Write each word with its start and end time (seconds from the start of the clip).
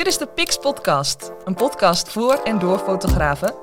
Dit 0.00 0.08
is 0.08 0.18
de 0.18 0.26
Pix 0.26 0.56
Podcast, 0.56 1.32
een 1.44 1.54
podcast 1.54 2.08
voor 2.08 2.34
en 2.34 2.58
door 2.58 2.78
fotografen. 2.78 3.54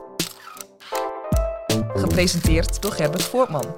Gepresenteerd 1.96 2.82
door 2.82 2.92
Gerbert 2.92 3.24
Voortman. 3.24 3.76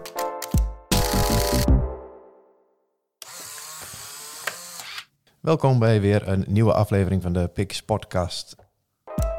Welkom 5.41 5.79
bij 5.79 6.01
weer 6.01 6.27
een 6.27 6.45
nieuwe 6.47 6.73
aflevering 6.73 7.21
van 7.21 7.33
de 7.33 7.47
Pix 7.47 7.81
Podcast. 7.81 8.55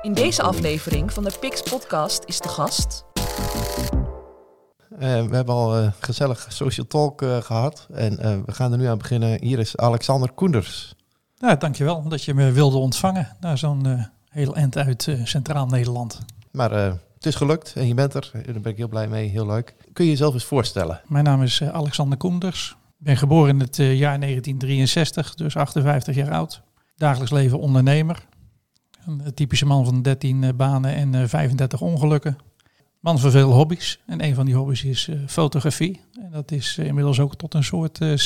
In 0.03 0.13
deze 0.13 0.43
aflevering 0.43 1.13
van 1.13 1.25
de 1.25 1.33
Pix 1.41 1.63
Podcast 1.63 2.25
is 2.27 2.41
de 2.41 2.49
gast. 2.49 3.05
Uh, 4.93 4.99
we 4.99 5.37
hebben 5.37 5.55
al 5.55 5.79
uh, 5.79 5.93
gezellig 6.01 6.47
social 6.49 6.87
talk 6.87 7.23
uh, 7.23 7.37
gehad 7.37 7.87
en 7.93 8.45
we 8.47 8.53
gaan 8.53 8.73
er 8.73 8.79
nu 8.79 8.87
aan 8.87 8.99
beginnen. 8.99 9.43
Hier 9.45 9.59
is 9.59 9.77
Alexander 9.77 10.33
Koenders. 10.33 10.99
Nou, 11.41 11.59
dankjewel 11.59 12.09
dat 12.09 12.25
je 12.25 12.35
me 12.35 12.53
wilde 12.53 12.77
ontvangen 12.77 13.37
naar 13.41 13.59
zo'n 13.59 14.09
heel 14.31 14.55
eind 14.57 14.77
uit 14.77 15.17
Centraal 15.25 15.67
Nederland. 15.67 16.19
Maar 16.51 16.71
het 16.71 17.27
is 17.27 17.35
gelukt 17.35 17.73
en 17.77 17.87
je 17.87 17.95
bent 17.95 18.15
er. 18.15 18.31
Daar 18.33 18.61
ben 18.61 18.73
ik 18.73 18.77
heel 18.77 18.89
blij 18.89 19.09
mee, 19.09 19.29
heel 19.29 19.47
leuk. 19.47 19.75
Kun 19.93 20.05
je 20.05 20.11
jezelf 20.11 20.35
eens 20.35 20.45
voorstellen? 20.45 21.01
Mijn 21.07 21.25
naam 21.25 21.43
is 21.43 21.63
Alexander 21.63 22.19
Koenders. 22.19 22.77
Ik 22.99 23.05
ben 23.05 23.17
geboren 23.17 23.49
in 23.49 23.61
het 23.61 23.77
jaar 23.77 24.21
1963, 24.21 25.35
dus 25.35 25.57
58 25.57 26.15
jaar 26.15 26.31
oud. 26.31 26.63
Dagelijks 26.97 27.33
leven 27.33 27.59
ondernemer. 27.59 28.27
Een 29.07 29.35
typische 29.35 29.67
man 29.67 29.85
van 29.85 30.03
13 30.03 30.57
banen 30.57 30.95
en 30.95 31.29
35 31.29 31.81
ongelukken. 31.81 32.39
Man 33.01 33.19
van 33.19 33.31
veel 33.31 33.53
hobby's. 33.53 34.01
En 34.07 34.25
een 34.25 34.35
van 34.35 34.45
die 34.45 34.55
hobby's 34.55 34.85
is 34.85 35.09
uh, 35.09 35.21
fotografie. 35.27 36.01
En 36.23 36.31
dat 36.31 36.51
is 36.51 36.77
uh, 36.79 36.87
inmiddels 36.87 37.21
ook 37.21 37.37
tot 37.37 37.55
een 37.55 37.65
soort 37.65 38.01
uh, 38.01 38.17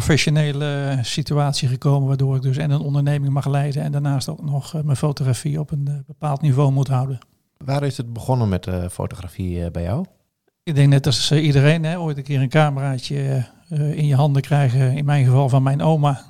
semi-professionele 0.00 0.98
situatie 1.02 1.68
gekomen. 1.68 2.08
Waardoor 2.08 2.36
ik 2.36 2.42
dus 2.42 2.56
en 2.56 2.70
een 2.70 2.80
onderneming 2.80 3.32
mag 3.32 3.46
leiden. 3.46 3.82
En 3.82 3.92
daarnaast 3.92 4.28
ook 4.28 4.42
nog 4.42 4.82
mijn 4.84 4.96
fotografie 4.96 5.60
op 5.60 5.70
een 5.70 6.04
bepaald 6.06 6.40
niveau 6.40 6.72
moet 6.72 6.88
houden. 6.88 7.18
Waar 7.56 7.82
is 7.82 7.96
het 7.96 8.12
begonnen 8.12 8.48
met 8.48 8.68
fotografie 8.90 9.70
bij 9.70 9.82
jou? 9.82 10.04
Ik 10.62 10.74
denk 10.74 10.88
net 10.88 11.06
als 11.06 11.32
iedereen, 11.32 11.84
hè, 11.84 11.98
ooit 11.98 12.16
een 12.16 12.22
keer 12.22 12.40
een 12.40 12.48
cameraatje 12.48 13.46
in 13.68 14.06
je 14.06 14.14
handen 14.14 14.42
krijgen. 14.42 14.96
In 14.96 15.04
mijn 15.04 15.24
geval 15.24 15.48
van 15.48 15.62
mijn 15.62 15.82
oma. 15.82 16.20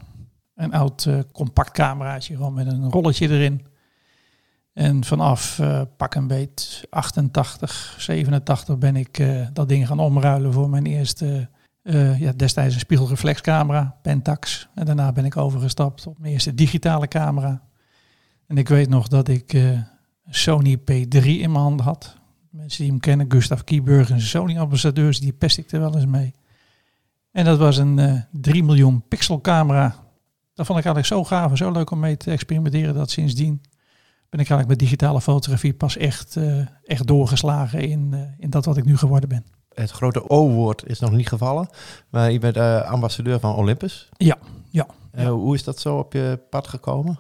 Een 0.55 0.73
oud 0.73 1.09
compact 1.33 1.70
cameraatje, 1.70 2.37
gewoon 2.37 2.55
met 2.55 2.67
een 2.67 2.91
rolletje 2.91 3.29
erin. 3.29 3.67
En 4.75 5.05
vanaf 5.05 5.59
uh, 5.59 5.81
pak 5.97 6.15
een 6.15 6.27
beet 6.27 6.87
88, 6.91 7.97
87 7.98 8.79
ben 8.79 8.97
ik 8.97 9.19
uh, 9.19 9.47
dat 9.53 9.69
ding 9.69 9.87
gaan 9.87 9.98
omruilen 9.98 10.53
voor 10.53 10.70
mijn 10.70 10.87
eerste, 10.87 11.48
uh, 11.85 12.21
ja, 12.21 12.33
destijds 12.33 12.75
een 12.75 12.81
spiegelreflexcamera, 12.81 13.97
Pentax. 14.03 14.69
En 14.75 14.85
daarna 14.87 15.13
ben 15.13 15.25
ik 15.25 15.37
overgestapt 15.37 16.07
op 16.07 16.19
mijn 16.19 16.33
eerste 16.33 16.55
digitale 16.55 17.09
camera. 17.09 17.63
En 18.47 18.59
ik 18.59 18.69
weet 18.69 18.89
nog 18.89 19.09
dat 19.09 19.29
ik 19.29 19.63
Sony 20.29 20.79
P3 20.79 21.25
in 21.25 21.51
mijn 21.51 21.65
handen 21.65 21.85
had. 21.85 22.17
Mensen 22.51 22.83
die 22.83 22.91
hem 22.91 23.01
kennen, 23.01 23.31
Gustav 23.31 23.61
Kieburg 23.61 24.11
en 24.11 24.21
Sony-ambassadeurs, 24.21 25.21
die 25.21 25.33
pest 25.33 25.59
ik 25.59 25.73
er 25.73 25.81
wel 25.81 25.95
eens 25.95 26.07
mee. 26.07 26.35
En 27.31 27.45
dat 27.45 27.59
was 27.59 27.77
een 27.77 28.25
3 28.31 28.65
miljoen 28.65 29.09
pixel 29.09 29.41
camera. 29.41 29.87
Dat 30.55 30.67
vond 30.67 30.79
ik 30.79 30.85
eigenlijk 30.85 31.07
zo 31.07 31.25
gaaf 31.25 31.51
en 31.51 31.57
zo 31.57 31.71
leuk 31.71 31.91
om 31.91 31.98
mee 31.98 32.17
te 32.17 32.31
experimenteren 32.31 32.95
dat 32.95 33.11
sindsdien 33.11 33.63
ben 34.35 34.43
ik 34.43 34.51
eigenlijk 34.51 34.69
met 34.69 34.79
digitale 34.79 35.21
fotografie 35.21 35.75
pas 35.75 35.97
echt, 35.97 36.37
uh, 36.37 36.67
echt 36.85 37.07
doorgeslagen 37.07 37.81
in, 37.81 38.11
uh, 38.15 38.21
in 38.39 38.51
dat 38.51 38.65
wat 38.65 38.77
ik 38.77 38.85
nu 38.85 38.97
geworden 38.97 39.29
ben. 39.29 39.45
Het 39.75 39.91
grote 39.91 40.30
O-woord 40.30 40.86
is 40.86 40.98
nog 40.98 41.12
niet 41.12 41.28
gevallen, 41.28 41.69
maar 42.08 42.33
je 42.33 42.39
bent 42.39 42.56
uh, 42.56 42.91
ambassadeur 42.91 43.41
van 43.41 43.55
Olympus. 43.55 44.08
Ja, 44.17 44.39
ja. 44.70 44.86
ja. 45.12 45.30
Hoe 45.30 45.55
is 45.55 45.64
dat 45.64 45.78
zo 45.78 45.98
op 45.98 46.12
je 46.12 46.39
pad 46.50 46.69
gekomen? 46.69 47.19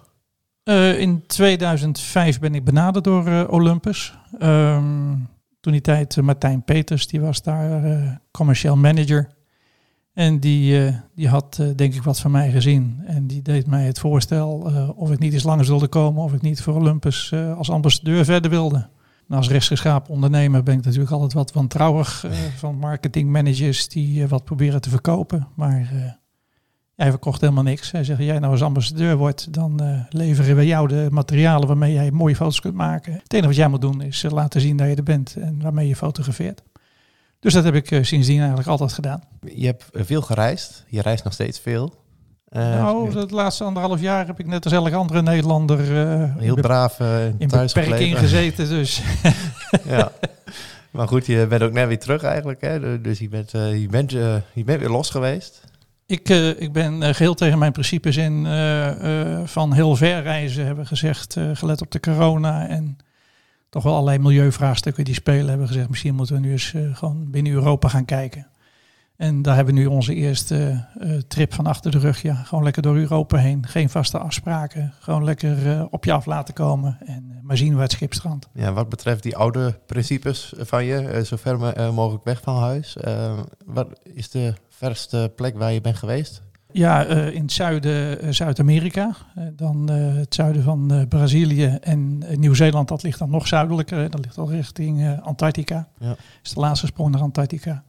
in 0.98 1.26
2005 1.26 2.38
ben 2.38 2.54
ik 2.54 2.64
benaderd 2.64 3.04
door 3.04 3.46
Olympus. 3.48 4.14
Um, 4.40 5.28
toen 5.60 5.72
die 5.72 5.80
tijd 5.80 6.16
Martijn 6.16 6.62
Peters, 6.62 7.06
die 7.06 7.20
was 7.20 7.42
daar 7.42 8.20
commercieel 8.30 8.76
manager. 8.76 9.28
En 10.12 10.40
die, 10.40 10.92
die 11.14 11.28
had 11.28 11.62
denk 11.76 11.94
ik 11.94 12.02
wat 12.02 12.20
van 12.20 12.30
mij 12.30 12.50
gezien. 12.50 13.02
En 13.06 13.26
die 13.26 13.42
deed 13.42 13.66
mij 13.66 13.84
het 13.84 13.98
voorstel 13.98 14.72
of 14.96 15.10
ik 15.10 15.18
niet 15.18 15.32
eens 15.32 15.42
langer 15.42 15.66
wilde 15.66 15.88
komen. 15.88 16.22
Of 16.22 16.32
ik 16.32 16.42
niet 16.42 16.62
voor 16.62 16.74
Olympus 16.74 17.32
als 17.56 17.70
ambassadeur 17.70 18.24
verder 18.24 18.50
wilde. 18.50 18.88
En 19.28 19.36
als 19.36 19.48
rechtsgeschapen 19.48 20.14
ondernemer 20.14 20.62
ben 20.62 20.78
ik 20.78 20.84
natuurlijk 20.84 21.12
altijd 21.12 21.32
wat 21.32 21.52
wantrouwig 21.52 22.24
van 22.56 22.76
marketingmanagers 22.76 23.88
die 23.88 24.26
wat 24.26 24.44
proberen 24.44 24.80
te 24.80 24.90
verkopen. 24.90 25.48
Maar 25.54 25.90
hij 26.96 27.10
verkocht 27.10 27.40
helemaal 27.40 27.62
niks. 27.62 27.90
Hij 27.90 28.04
zegt, 28.04 28.20
jij 28.20 28.38
nou 28.38 28.52
als 28.52 28.62
ambassadeur 28.62 29.16
wordt, 29.16 29.52
dan 29.52 30.04
leveren 30.08 30.56
we 30.56 30.66
jou 30.66 30.88
de 30.88 31.08
materialen 31.10 31.68
waarmee 31.68 31.92
jij 31.92 32.10
mooie 32.10 32.36
foto's 32.36 32.60
kunt 32.60 32.74
maken. 32.74 33.12
Het 33.12 33.32
enige 33.32 33.48
wat 33.48 33.56
jij 33.56 33.68
moet 33.68 33.80
doen 33.80 34.02
is 34.02 34.24
laten 34.28 34.60
zien 34.60 34.76
dat 34.76 34.88
je 34.88 34.94
er 34.94 35.02
bent 35.02 35.36
en 35.36 35.62
waarmee 35.62 35.88
je 35.88 35.96
fotografeert. 35.96 36.62
Dus 37.40 37.52
dat 37.52 37.64
heb 37.64 37.74
ik 37.74 38.04
sindsdien 38.04 38.38
eigenlijk 38.38 38.68
altijd 38.68 38.92
gedaan. 38.92 39.22
Je 39.54 39.66
hebt 39.66 39.84
veel 39.92 40.22
gereisd. 40.22 40.84
Je 40.88 41.02
reist 41.02 41.24
nog 41.24 41.32
steeds 41.32 41.58
veel. 41.58 41.94
Uh, 42.56 42.62
nou, 42.62 43.18
het 43.18 43.30
laatste 43.30 43.64
anderhalf 43.64 44.00
jaar 44.00 44.26
heb 44.26 44.40
ik 44.40 44.46
net 44.46 44.64
als 44.64 44.72
elke 44.72 44.94
andere 44.94 45.22
Nederlander... 45.22 45.80
Uh, 45.80 46.36
Heel 46.38 46.54
braaf 46.54 47.00
in 47.38 47.48
beperking 47.48 48.18
gezeten, 48.18 48.68
dus... 48.68 49.02
ja. 49.86 50.12
Maar 50.90 51.08
goed, 51.08 51.26
je 51.26 51.46
bent 51.46 51.62
ook 51.62 51.72
net 51.72 51.88
weer 51.88 51.98
terug 51.98 52.22
eigenlijk. 52.22 52.60
Hè? 52.60 53.00
Dus 53.00 53.18
je 53.18 53.28
bent, 53.28 53.50
je 53.50 53.86
bent, 53.90 54.10
je 54.52 54.64
bent 54.64 54.80
weer 54.80 54.90
los 54.90 55.10
geweest. 55.10 55.60
Ik, 56.06 56.28
ik 56.58 56.72
ben 56.72 57.14
geheel 57.14 57.34
tegen 57.34 57.58
mijn 57.58 57.72
principes 57.72 58.16
in 58.16 58.46
van 59.44 59.72
heel 59.72 59.96
ver 59.96 60.22
reizen, 60.22 60.66
hebben 60.66 60.86
gezegd, 60.86 61.36
gelet 61.52 61.80
op 61.80 61.90
de 61.90 62.00
corona 62.00 62.68
en 62.68 62.96
toch 63.70 63.82
wel 63.82 63.92
allerlei 63.92 64.18
milieuvraagstukken 64.18 65.04
die 65.04 65.14
spelen, 65.14 65.48
hebben 65.48 65.66
gezegd, 65.66 65.88
misschien 65.88 66.14
moeten 66.14 66.34
we 66.34 66.40
nu 66.40 66.50
eens 66.50 66.74
gewoon 66.92 67.30
binnen 67.30 67.52
Europa 67.52 67.88
gaan 67.88 68.04
kijken. 68.04 68.46
En 69.16 69.42
daar 69.42 69.56
hebben 69.56 69.74
we 69.74 69.80
nu 69.80 69.86
onze 69.86 70.14
eerste 70.14 70.84
uh, 70.98 71.16
trip 71.28 71.54
van 71.54 71.66
achter 71.66 71.90
de 71.90 71.98
rug. 71.98 72.22
Ja, 72.22 72.34
gewoon 72.34 72.64
lekker 72.64 72.82
door 72.82 72.96
Europa 72.96 73.36
heen. 73.36 73.66
Geen 73.66 73.90
vaste 73.90 74.18
afspraken. 74.18 74.92
Gewoon 74.98 75.24
lekker 75.24 75.66
uh, 75.66 75.84
op 75.90 76.04
je 76.04 76.12
af 76.12 76.26
laten 76.26 76.54
komen. 76.54 76.98
En 77.06 77.38
maar 77.42 77.56
zien 77.56 77.72
waar 77.72 77.82
het 77.82 77.92
schip 77.92 78.12
strandt. 78.12 78.48
Ja, 78.54 78.72
wat 78.72 78.88
betreft 78.88 79.22
die 79.22 79.36
oude 79.36 79.78
principes 79.86 80.52
van 80.56 80.84
je, 80.84 81.24
zo 81.24 81.36
ver 81.36 81.58
mogelijk 81.94 82.24
weg 82.24 82.40
van 82.40 82.56
huis. 82.56 82.96
wat 83.64 84.00
is 84.02 84.30
de 84.30 84.54
verste 84.68 85.32
plek 85.36 85.58
waar 85.58 85.72
je 85.72 85.80
bent 85.80 85.96
geweest? 85.96 86.42
Ja, 86.72 87.04
in 87.06 87.42
het 87.42 87.52
zuiden, 87.52 88.34
Zuid-Amerika. 88.34 89.16
Dan 89.52 89.88
het 89.90 90.34
zuiden 90.34 90.62
van 90.62 91.06
Brazilië 91.08 91.78
en 91.80 92.22
Nieuw-Zeeland, 92.34 92.88
dat 92.88 93.02
ligt 93.02 93.18
dan 93.18 93.30
nog 93.30 93.46
zuidelijker. 93.46 94.10
Dat 94.10 94.24
ligt 94.24 94.38
al 94.38 94.50
richting 94.50 95.20
Antarctica. 95.20 95.88
Ja. 95.98 96.08
Dat 96.08 96.18
is 96.42 96.54
de 96.54 96.60
laatste 96.60 96.86
sprong 96.86 97.10
naar 97.10 97.20
Antarctica. 97.20 97.84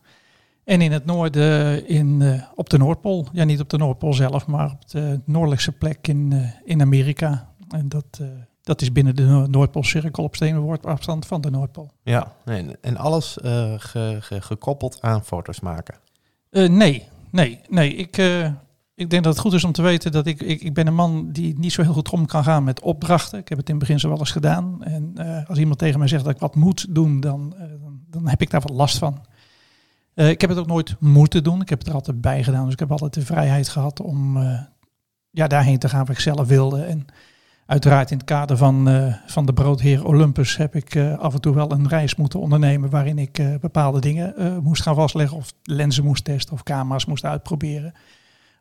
En 0.66 0.82
in 0.82 0.92
het 0.92 1.06
noorden 1.06 1.88
in, 1.88 2.42
op 2.56 2.70
de 2.70 2.78
Noordpool. 2.78 3.28
Ja, 3.32 3.44
niet 3.44 3.60
op 3.60 3.70
de 3.70 3.78
Noordpool 3.78 4.14
zelf, 4.14 4.48
maar 4.48 4.72
op 4.72 4.90
de 4.90 5.20
noordelijkste 5.26 5.72
plek 5.72 6.08
in, 6.08 6.52
in 6.64 6.82
Amerika. 6.82 7.50
En 7.70 7.90
dat, 7.90 8.22
dat 8.62 8.82
is 8.82 8.92
binnen 8.92 9.16
de 9.16 9.46
Noordpoolcirkel 9.50 10.24
op 10.24 10.36
steenworp 10.36 10.86
afstand 10.86 11.26
van 11.26 11.42
de 11.42 11.50
Noordpool. 11.50 11.92
Ja, 12.04 12.34
en, 12.46 12.78
en 12.82 12.98
alles 12.98 13.38
ge, 13.78 14.18
ge, 14.20 14.42
gekoppeld 14.42 15.02
aan 15.02 15.24
foto's 15.24 15.60
maken? 15.60 15.96
nee, 16.50 17.04
nee, 17.32 17.60
nee. 17.70 17.96
Ik, 17.96 18.18
ik 18.96 19.10
denk 19.10 19.24
dat 19.24 19.34
het 19.34 19.42
goed 19.42 19.54
is 19.54 19.64
om 19.64 19.72
te 19.72 19.82
weten 19.82 20.12
dat 20.12 20.26
ik, 20.26 20.42
ik, 20.42 20.62
ik 20.62 20.74
ben 20.74 20.88
een 20.88 20.96
man 20.96 21.32
die 21.32 21.60
niet 21.60 21.74
zo 21.74 21.82
heel 21.82 21.94
goed 21.94 22.10
om 22.10 22.26
kan 22.26 22.44
gaan 22.44 22.64
met 22.64 22.82
opdrachten. 22.82 23.40
Ik 23.40 23.50
heb 23.50 23.58
het 23.58 23.70
in 23.70 23.76
het 23.76 23.84
begin 23.84 24.00
zo 24.00 24.10
wel 24.10 24.20
eens 24.20 24.32
gedaan. 24.32 24.84
En 24.84 25.14
als 25.48 25.58
iemand 25.58 25.80
tegen 25.80 26.00
mij 26.00 26.08
zegt 26.08 26.24
dat 26.24 26.34
ik 26.34 26.40
wat 26.40 26.56
moet 26.56 26.96
doen, 26.96 27.20
dan, 27.20 27.56
dan, 27.82 28.00
dan, 28.10 28.28
heb 28.28 28.42
ik 28.42 28.50
daar 28.50 28.62
wat 28.62 28.78
last 28.78 28.98
van. 28.98 29.26
Uh, 30.16 30.30
ik 30.30 30.42
heb 30.42 30.50
het 30.50 30.60
ook 30.60 30.68
nooit 30.68 30.96
moeten 31.00 31.44
doen. 31.44 31.62
Ik 31.62 31.70
heb 31.70 31.80
het 31.80 31.88
er 31.88 31.94
altijd 31.94 32.22
bij 32.22 32.44
gedaan. 32.44 32.64
Dus 32.64 32.74
ik 32.74 32.80
heb 32.80 32.92
altijd 32.92 33.14
de 33.14 33.26
vrijheid 33.26 33.70
gehad 33.70 34.02
om 34.02 34.38
ja, 35.30 35.48
daarheen 35.48 35.80
te 35.80 35.90
gaan 35.90 36.06
waar 36.06 36.16
ik 36.16 36.22
zelf 36.22 36.48
wilde. 36.48 36.84
En 36.84 37.06
uiteraard 37.66 38.12
in 38.12 38.18
het 38.18 38.26
kader 38.26 38.58
van, 38.58 38.90
van 39.26 39.46
de 39.46 39.54
broodheer 39.54 40.06
Olympus 40.06 40.58
heb 40.58 40.76
ik 40.76 40.98
af 41.18 41.34
en 41.34 41.42
toe 41.42 41.54
wel 41.54 41.72
een 41.72 41.88
reis 41.88 42.16
moeten 42.16 42.40
ondernemen 42.40 42.90
waarin 42.90 43.18
ik 43.18 43.42
bepaalde 43.62 44.00
dingen 44.00 44.60
moest 44.64 44.82
gaan 44.82 44.96
vastleggen. 44.96 45.38
Of 45.38 45.54
lenzen 45.64 46.04
moest 46.04 46.24
testen 46.24 46.54
of 46.54 46.64
camera's 46.64 47.06
moest 47.06 47.26
uitproberen. 47.26 47.94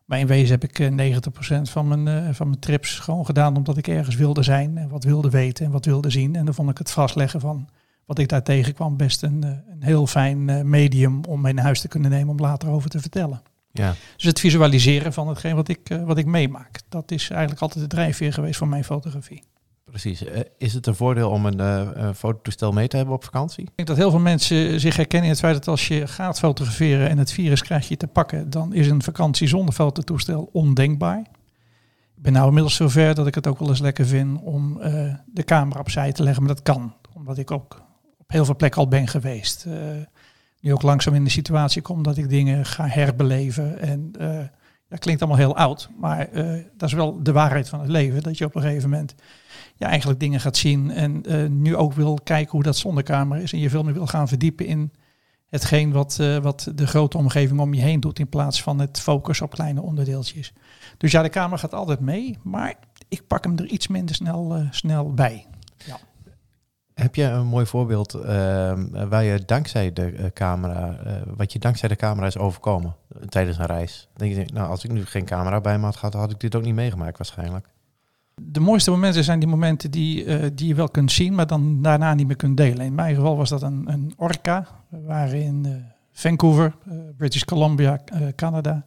Maar 0.05 0.19
in 0.19 0.27
wezen 0.27 0.59
heb 0.61 0.65
ik 0.65 0.91
90% 0.91 1.67
eh, 1.67 1.73
van 1.73 1.89
mijn, 1.89 2.09
eh, 2.09 2.35
van 2.35 2.49
mijn 2.49 2.61
trips 2.61 2.99
gewoon 2.99 3.27
gedaan 3.27 3.57
omdat 3.57 3.77
ik 3.77 3.89
ergens 3.89 4.17
wilde 4.17 4.43
zijn 4.43 4.79
en 4.79 4.89
wat 4.89 5.05
wilde 5.05 5.31
weten 5.31 5.65
en 5.65 5.71
wat 5.71 5.85
wilde 5.85 6.11
zien. 6.11 6.37
En 6.37 6.45
dan 6.45 6.55
vond 6.55 6.71
ik 6.71 6.79
het 6.79 6.91
vastleggen 6.91 7.41
van 7.41 7.69
wat 8.07 8.19
ik 8.19 8.29
daar 8.29 8.43
tegenkwam 8.43 8.97
best 8.97 9.23
een, 9.23 9.45
eh, 9.45 9.51
een 9.51 9.83
heel 9.83 10.07
fijn 10.07 10.69
medium 10.69 11.25
om 11.25 11.41
mee 11.41 11.53
naar 11.53 11.65
huis 11.65 11.81
te 11.81 11.89
kunnen 11.89 12.11
nemen 12.11 12.29
om 12.29 12.41
later 12.41 12.69
over 12.69 12.91
te 12.91 13.01
vertellen. 13.01 13.43
Ja. 13.73 13.95
Dus 14.17 14.25
het 14.25 14.41
visualiseren 14.41 15.13
van 15.13 15.29
hetgeen 15.29 15.55
wat 15.55 15.69
ik, 15.69 16.01
wat 16.05 16.19
ik 16.19 16.27
meemaak, 16.27 16.81
dat 16.89 17.11
is 17.11 17.31
eigenlijk 17.31 17.63
altijd 17.63 17.81
de 17.91 17.97
drijfveer 17.97 18.33
geweest 18.33 18.59
van 18.59 18.69
mijn 18.69 18.85
fotografie. 18.85 19.43
Precies. 19.85 20.25
is 20.59 20.75
het 20.75 20.87
een 20.87 20.95
voordeel 20.95 21.31
om 21.31 21.47
een 21.47 21.61
uh, 21.61 22.09
fototoestel 22.15 22.73
mee 22.73 22.89
te 22.89 22.97
hebben 22.97 23.15
op 23.15 23.25
vakantie? 23.25 23.63
Ik 23.63 23.73
denk 23.75 23.89
dat 23.89 23.97
heel 23.97 24.11
veel 24.11 24.21
mensen 24.21 24.81
zich 24.81 24.97
herkennen 24.97 25.29
in 25.29 25.35
het 25.35 25.43
feit 25.43 25.55
dat 25.55 25.69
als 25.69 25.89
je 25.89 26.07
gaat 26.07 26.39
fotograferen 26.39 27.09
en 27.09 27.19
het 27.19 27.33
virus 27.33 27.63
krijg 27.63 27.89
je 27.89 27.97
te 27.97 28.07
pakken, 28.07 28.51
dan 28.51 28.73
is 28.73 28.89
een 28.89 29.03
vakantie 29.03 29.49
zonder 29.49 29.75
fototoestel 29.75 30.49
ondenkbaar. 30.53 31.19
Ik 32.17 32.23
ben 32.23 32.33
nou 32.33 32.47
inmiddels 32.47 32.75
zover 32.75 33.15
dat 33.15 33.27
ik 33.27 33.35
het 33.35 33.47
ook 33.47 33.59
wel 33.59 33.69
eens 33.69 33.81
lekker 33.81 34.07
vind 34.07 34.41
om 34.43 34.81
eh, 34.81 35.15
de 35.27 35.45
camera 35.45 35.81
opzij 35.81 36.13
te 36.13 36.23
leggen. 36.23 36.45
Maar 36.45 36.55
dat 36.55 36.63
kan, 36.63 36.95
omdat 37.15 37.39
ik 37.39 37.51
ook 37.51 37.83
op 38.25 38.33
heel 38.33 38.45
veel 38.45 38.57
plekken 38.57 38.81
al 38.81 38.89
ben 38.89 39.09
geweest. 39.09 39.65
Uh, 39.69 39.75
nu 40.61 40.73
ook 40.73 40.83
langzaam 40.83 41.15
in 41.15 41.25
de 41.25 41.31
situatie 41.31 41.83
kom 41.83 42.03
dat 42.03 42.17
ik 42.17 42.29
dingen 42.29 42.67
ga 42.67 42.87
herbeleven. 42.87 43.79
En 43.79 44.13
uh, 44.21 44.39
dat 44.89 44.99
klinkt 44.99 45.23
allemaal 45.23 45.41
heel 45.41 45.57
oud, 45.57 45.89
maar 46.01 46.29
dat 46.77 46.89
is 46.89 46.93
wel 46.93 47.23
de 47.23 47.33
waarheid 47.33 47.69
van 47.69 47.81
het 47.81 47.89
leven. 47.89 48.23
Dat 48.23 48.39
je 48.39 48.45
op 48.45 48.55
een 48.55 48.63
gegeven 48.63 48.91
moment 48.91 49.15
ja, 49.77 49.87
eigenlijk 49.89 50.21
dingen 50.21 50.41
gaat 50.41 50.57
zien 50.57 50.91
en 50.91 51.23
nu 51.63 51.77
ook 51.77 51.93
wil 51.93 52.19
kijken 52.25 52.53
hoe 52.53 52.63
dat 52.63 52.77
zonder 52.77 53.03
camera 53.05 53.41
is. 53.41 53.53
En 53.53 53.59
je 53.59 53.71
veel 53.71 53.83
meer 53.83 53.95
wil 53.95 54.07
gaan 54.07 54.29
verdiepen 54.29 54.67
in 54.67 54.93
hetgeen 55.49 55.93
wat, 55.93 56.17
wat 56.43 56.73
de 56.75 56.87
grote 56.87 57.19
omgeving 57.19 57.61
om 57.61 57.75
je 57.75 57.81
heen 57.81 58.01
doet 58.01 58.19
in 58.19 58.29
plaats 58.29 58.63
van 58.63 58.79
het 58.79 59.01
focus 59.01 59.41
op 59.41 59.51
kleine 59.51 59.83
onderdeeltjes. 59.83 60.53
Dus 60.99 61.13
ja, 61.13 61.23
de 61.23 61.29
camera 61.29 61.57
gaat 61.57 61.75
altijd 61.75 62.01
mee, 62.01 62.39
maar 62.43 62.75
ik 63.09 63.27
pak 63.27 63.45
hem 63.45 63.59
er 63.59 63.67
iets 63.67 63.89
minder 63.89 64.15
snel, 64.15 64.67
snel 64.71 65.13
bij. 65.13 65.47
Ja. 65.87 65.99
Heb 66.95 67.15
je 67.15 67.23
een 67.23 67.47
mooi 67.47 67.67
voorbeeld 67.67 68.15
uh, 68.15 68.23
waar 69.09 69.25
je 69.25 69.43
dankzij 69.47 69.93
de 69.93 70.13
uh, 70.13 70.25
camera, 70.27 70.97
wat 71.37 71.53
je 71.53 71.59
dankzij 71.59 71.89
de 71.89 71.97
camera 71.97 72.27
is 72.27 72.39
overkomen 72.39 72.95
tijdens 73.29 73.59
een 73.59 73.67
reis? 73.67 74.09
Denk 74.17 74.35
je, 74.35 74.47
nou, 74.53 74.69
als 74.69 74.85
ik 74.85 74.93
nu 74.93 75.05
geen 75.05 75.25
camera 75.25 75.61
bij 75.61 75.79
me 75.79 75.85
had 75.85 75.97
gehad, 75.97 76.15
had 76.15 76.31
ik 76.31 76.41
dit 76.41 76.55
ook 76.55 76.63
niet 76.63 76.75
meegemaakt 76.75 77.19
waarschijnlijk. 77.19 77.69
De 78.43 78.61
mooiste 78.61 78.91
momenten 78.91 79.25
zijn 79.25 79.39
die 79.39 79.49
momenten 79.49 79.91
die, 79.91 80.55
die 80.55 80.69
je 80.69 80.75
wel 80.75 80.89
kunt 80.89 81.13
zien, 81.13 81.35
maar 81.35 81.47
dan 81.47 81.83
daarna 81.83 82.15
niet 82.15 82.27
meer 82.27 82.37
kunt 82.37 82.57
delen. 82.57 82.87
In 82.87 82.95
mijn 82.95 83.15
geval 83.15 83.37
was 83.37 83.49
dat 83.49 83.63
een, 83.63 83.85
een 83.87 84.13
orca. 84.17 84.67
We 84.89 85.03
waren 85.03 85.43
in 85.43 85.85
Vancouver, 86.13 86.75
British 87.17 87.43
Columbia, 87.43 88.01
Canada. 88.37 88.87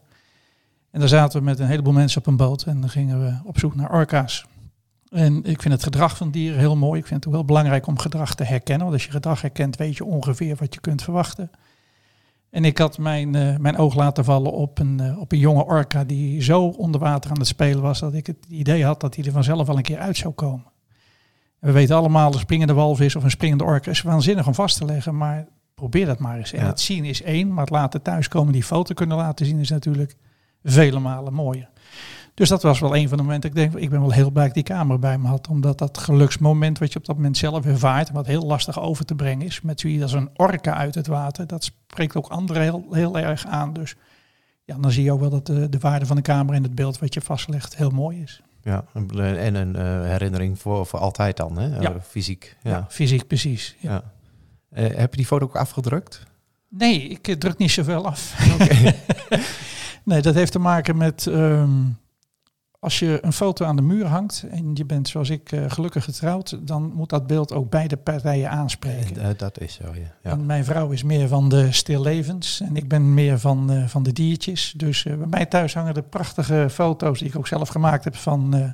En 0.91 0.99
daar 0.99 1.09
zaten 1.09 1.39
we 1.39 1.45
met 1.45 1.59
een 1.59 1.67
heleboel 1.67 1.93
mensen 1.93 2.19
op 2.19 2.27
een 2.27 2.37
boot 2.37 2.63
en 2.63 2.79
dan 2.81 2.89
gingen 2.89 3.19
we 3.19 3.39
op 3.43 3.59
zoek 3.59 3.75
naar 3.75 3.91
orka's. 3.91 4.45
En 5.09 5.43
ik 5.43 5.61
vind 5.61 5.73
het 5.73 5.83
gedrag 5.83 6.17
van 6.17 6.31
dieren 6.31 6.59
heel 6.59 6.75
mooi. 6.75 6.99
Ik 6.99 7.07
vind 7.07 7.19
het 7.19 7.27
ook 7.27 7.39
heel 7.39 7.45
belangrijk 7.47 7.87
om 7.87 7.99
gedrag 7.99 8.35
te 8.35 8.43
herkennen. 8.43 8.81
Want 8.81 8.93
als 8.93 9.05
je 9.05 9.11
gedrag 9.11 9.41
herkent, 9.41 9.75
weet 9.75 9.97
je 9.97 10.05
ongeveer 10.05 10.55
wat 10.55 10.73
je 10.73 10.79
kunt 10.79 11.03
verwachten. 11.03 11.51
En 12.49 12.65
ik 12.65 12.77
had 12.77 12.97
mijn, 12.97 13.33
uh, 13.33 13.57
mijn 13.57 13.77
oog 13.77 13.95
laten 13.95 14.25
vallen 14.25 14.51
op 14.51 14.79
een, 14.79 15.01
uh, 15.01 15.19
op 15.19 15.31
een 15.31 15.39
jonge 15.39 15.65
orka 15.65 16.03
die 16.03 16.41
zo 16.41 16.63
onder 16.63 16.99
water 16.99 17.31
aan 17.31 17.37
het 17.37 17.47
spelen 17.47 17.81
was 17.81 17.99
dat 17.99 18.13
ik 18.13 18.27
het 18.27 18.45
idee 18.49 18.85
had 18.85 19.01
dat 19.01 19.15
hij 19.15 19.25
er 19.25 19.31
vanzelf 19.31 19.69
al 19.69 19.77
een 19.77 19.83
keer 19.83 19.99
uit 19.99 20.17
zou 20.17 20.33
komen. 20.33 20.65
En 21.59 21.67
we 21.67 21.71
weten 21.71 21.95
allemaal, 21.95 22.33
een 22.33 22.39
springende 22.39 22.73
walvis 22.73 23.15
of 23.15 23.23
een 23.23 23.31
springende 23.31 23.63
orka 23.63 23.91
is 23.91 24.01
waanzinnig 24.01 24.47
om 24.47 24.53
vast 24.53 24.77
te 24.77 24.85
leggen, 24.85 25.17
maar 25.17 25.47
probeer 25.75 26.05
dat 26.05 26.19
maar 26.19 26.37
eens. 26.37 26.53
En 26.53 26.65
het 26.65 26.79
zien 26.79 27.05
is 27.05 27.21
één, 27.21 27.53
maar 27.53 27.63
het 27.63 27.73
laten 27.73 28.01
thuiskomen, 28.01 28.53
die 28.53 28.63
foto 28.63 28.93
kunnen 28.93 29.17
laten 29.17 29.45
zien 29.45 29.59
is 29.59 29.69
natuurlijk 29.69 30.15
vele 30.63 30.99
malen 30.99 31.33
mooier. 31.33 31.69
Dus 32.37 32.49
dat 32.49 32.61
was 32.61 32.79
wel 32.79 32.95
een 32.95 33.09
van 33.09 33.17
de 33.17 33.23
momenten. 33.23 33.49
Ik 33.49 33.55
denk, 33.55 33.73
ik 33.73 33.89
ben 33.89 33.99
wel 33.99 34.11
heel 34.11 34.31
blij 34.31 34.45
dat 34.45 34.53
die 34.53 34.63
camera 34.63 34.97
bij 34.97 35.17
me 35.17 35.27
had. 35.27 35.47
Omdat 35.47 35.77
dat 35.77 35.97
geluksmoment 35.97 36.79
wat 36.79 36.93
je 36.93 36.99
op 36.99 37.05
dat 37.05 37.15
moment 37.15 37.37
zelf 37.37 37.65
ervaart. 37.65 38.11
Wat 38.11 38.25
heel 38.25 38.45
lastig 38.45 38.79
over 38.79 39.05
te 39.05 39.15
brengen 39.15 39.45
is. 39.45 39.61
Met 39.61 39.79
zoiets 39.79 40.01
als 40.01 40.13
een 40.13 40.29
orka 40.35 40.73
uit 40.73 40.95
het 40.95 41.07
water. 41.07 41.47
Dat 41.47 41.63
spreekt 41.63 42.15
ook 42.15 42.27
anderen 42.27 42.61
heel, 42.61 42.85
heel 42.91 43.19
erg 43.19 43.45
aan. 43.45 43.73
Dus 43.73 43.95
ja, 44.63 44.77
dan 44.77 44.91
zie 44.91 45.03
je 45.03 45.11
ook 45.11 45.19
wel 45.19 45.29
dat 45.29 45.45
de, 45.45 45.69
de 45.69 45.79
waarde 45.79 46.05
van 46.05 46.15
de 46.15 46.21
camera 46.21 46.57
in 46.57 46.63
het 46.63 46.75
beeld 46.75 46.99
wat 46.99 47.13
je 47.13 47.21
vastlegt 47.21 47.75
heel 47.75 47.89
mooi 47.89 48.21
is. 48.21 48.41
Ja, 48.61 48.85
en 48.93 49.55
een 49.55 49.75
uh, 49.75 50.09
herinnering 50.09 50.59
voor, 50.59 50.85
voor 50.85 50.99
altijd 50.99 51.37
dan, 51.37 51.57
hè? 51.57 51.79
Ja. 51.79 51.93
Uh, 51.93 52.01
fysiek. 52.01 52.57
Ja. 52.61 52.71
ja. 52.71 52.85
fysiek 52.89 53.27
precies. 53.27 53.75
Ja. 53.79 54.03
ja. 54.71 54.83
Uh, 54.83 54.95
heb 54.95 55.11
je 55.11 55.17
die 55.17 55.25
foto 55.25 55.45
ook 55.45 55.55
afgedrukt? 55.55 56.23
Nee, 56.69 57.07
ik 57.07 57.35
druk 57.39 57.57
niet 57.57 57.71
zoveel 57.71 58.05
af. 58.05 58.51
Okay. 58.53 58.95
Nee, 60.03 60.21
dat 60.21 60.33
heeft 60.33 60.51
te 60.51 60.59
maken 60.59 60.97
met 60.97 61.25
um, 61.25 61.97
als 62.87 62.99
je 62.99 63.19
een 63.21 63.33
foto 63.33 63.65
aan 63.65 63.75
de 63.75 63.81
muur 63.81 64.05
hangt 64.05 64.45
en 64.49 64.71
je 64.73 64.85
bent 64.85 65.07
zoals 65.07 65.29
ik 65.29 65.51
uh, 65.51 65.63
gelukkig 65.67 66.03
getrouwd, 66.03 66.67
dan 66.67 66.91
moet 66.95 67.09
dat 67.09 67.27
beeld 67.27 67.53
ook 67.53 67.69
beide 67.69 67.97
partijen 67.97 68.49
aanspreken. 68.49 69.21
En, 69.21 69.29
uh, 69.29 69.37
dat 69.37 69.59
is 69.59 69.73
zo, 69.73 69.83
ja. 69.93 70.15
ja. 70.23 70.31
En 70.31 70.45
mijn 70.45 70.65
vrouw 70.65 70.89
is 70.89 71.03
meer 71.03 71.27
van 71.27 71.49
de 71.49 71.71
stillevens 71.71 72.61
en 72.61 72.75
ik 72.75 72.87
ben 72.87 73.13
meer 73.13 73.39
van, 73.39 73.71
uh, 73.71 73.87
van 73.87 74.03
de 74.03 74.13
diertjes. 74.13 74.73
Dus 74.77 75.03
bij 75.03 75.17
mij 75.17 75.45
thuis 75.45 75.73
hangen 75.73 75.93
de 75.93 76.01
prachtige 76.01 76.67
foto's 76.69 77.19
die 77.19 77.27
ik 77.27 77.37
ook 77.37 77.47
zelf 77.47 77.69
gemaakt 77.69 78.03
heb 78.03 78.15
van 78.15 78.73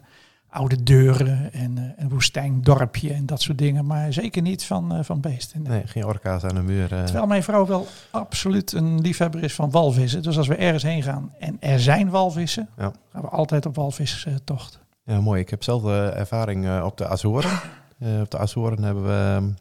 oude 0.53 0.83
deuren 0.83 1.53
en 1.53 1.77
uh, 1.77 1.83
een 1.95 2.09
woestijndorpje 2.09 3.13
en 3.13 3.25
dat 3.25 3.41
soort 3.41 3.57
dingen. 3.57 3.85
Maar 3.85 4.13
zeker 4.13 4.41
niet 4.41 4.63
van, 4.63 4.97
uh, 4.97 5.03
van 5.03 5.21
beesten. 5.21 5.61
Nee. 5.61 5.71
nee. 5.71 5.87
geen 5.87 6.05
orka's 6.05 6.43
aan 6.43 6.55
de 6.55 6.61
muur. 6.61 6.93
Uh... 6.93 7.03
Terwijl 7.03 7.27
mijn 7.27 7.43
vrouw 7.43 7.65
wel 7.65 7.87
absoluut 8.11 8.71
een 8.71 9.01
liefhebber 9.01 9.43
is 9.43 9.53
van 9.53 9.71
walvissen. 9.71 10.21
Dus 10.21 10.37
als 10.37 10.47
we 10.47 10.55
ergens 10.55 10.83
heen 10.83 11.03
gaan 11.03 11.33
en 11.39 11.57
er 11.59 11.79
zijn 11.79 12.09
walvissen, 12.09 12.69
ja. 12.77 12.91
gaan 13.11 13.21
we 13.21 13.27
altijd 13.27 13.65
op 13.65 13.75
walvistocht. 13.75 14.79
Ja, 15.05 15.21
mooi. 15.21 15.41
Ik 15.41 15.49
heb 15.49 15.63
zelf 15.63 15.85
ervaring 16.13 16.81
op 16.81 16.97
de 16.97 17.07
Azoren. 17.07 17.51
op 18.23 18.31
de 18.31 18.37
Azoren 18.37 18.83
hebben 18.83 19.03
we 19.03 19.53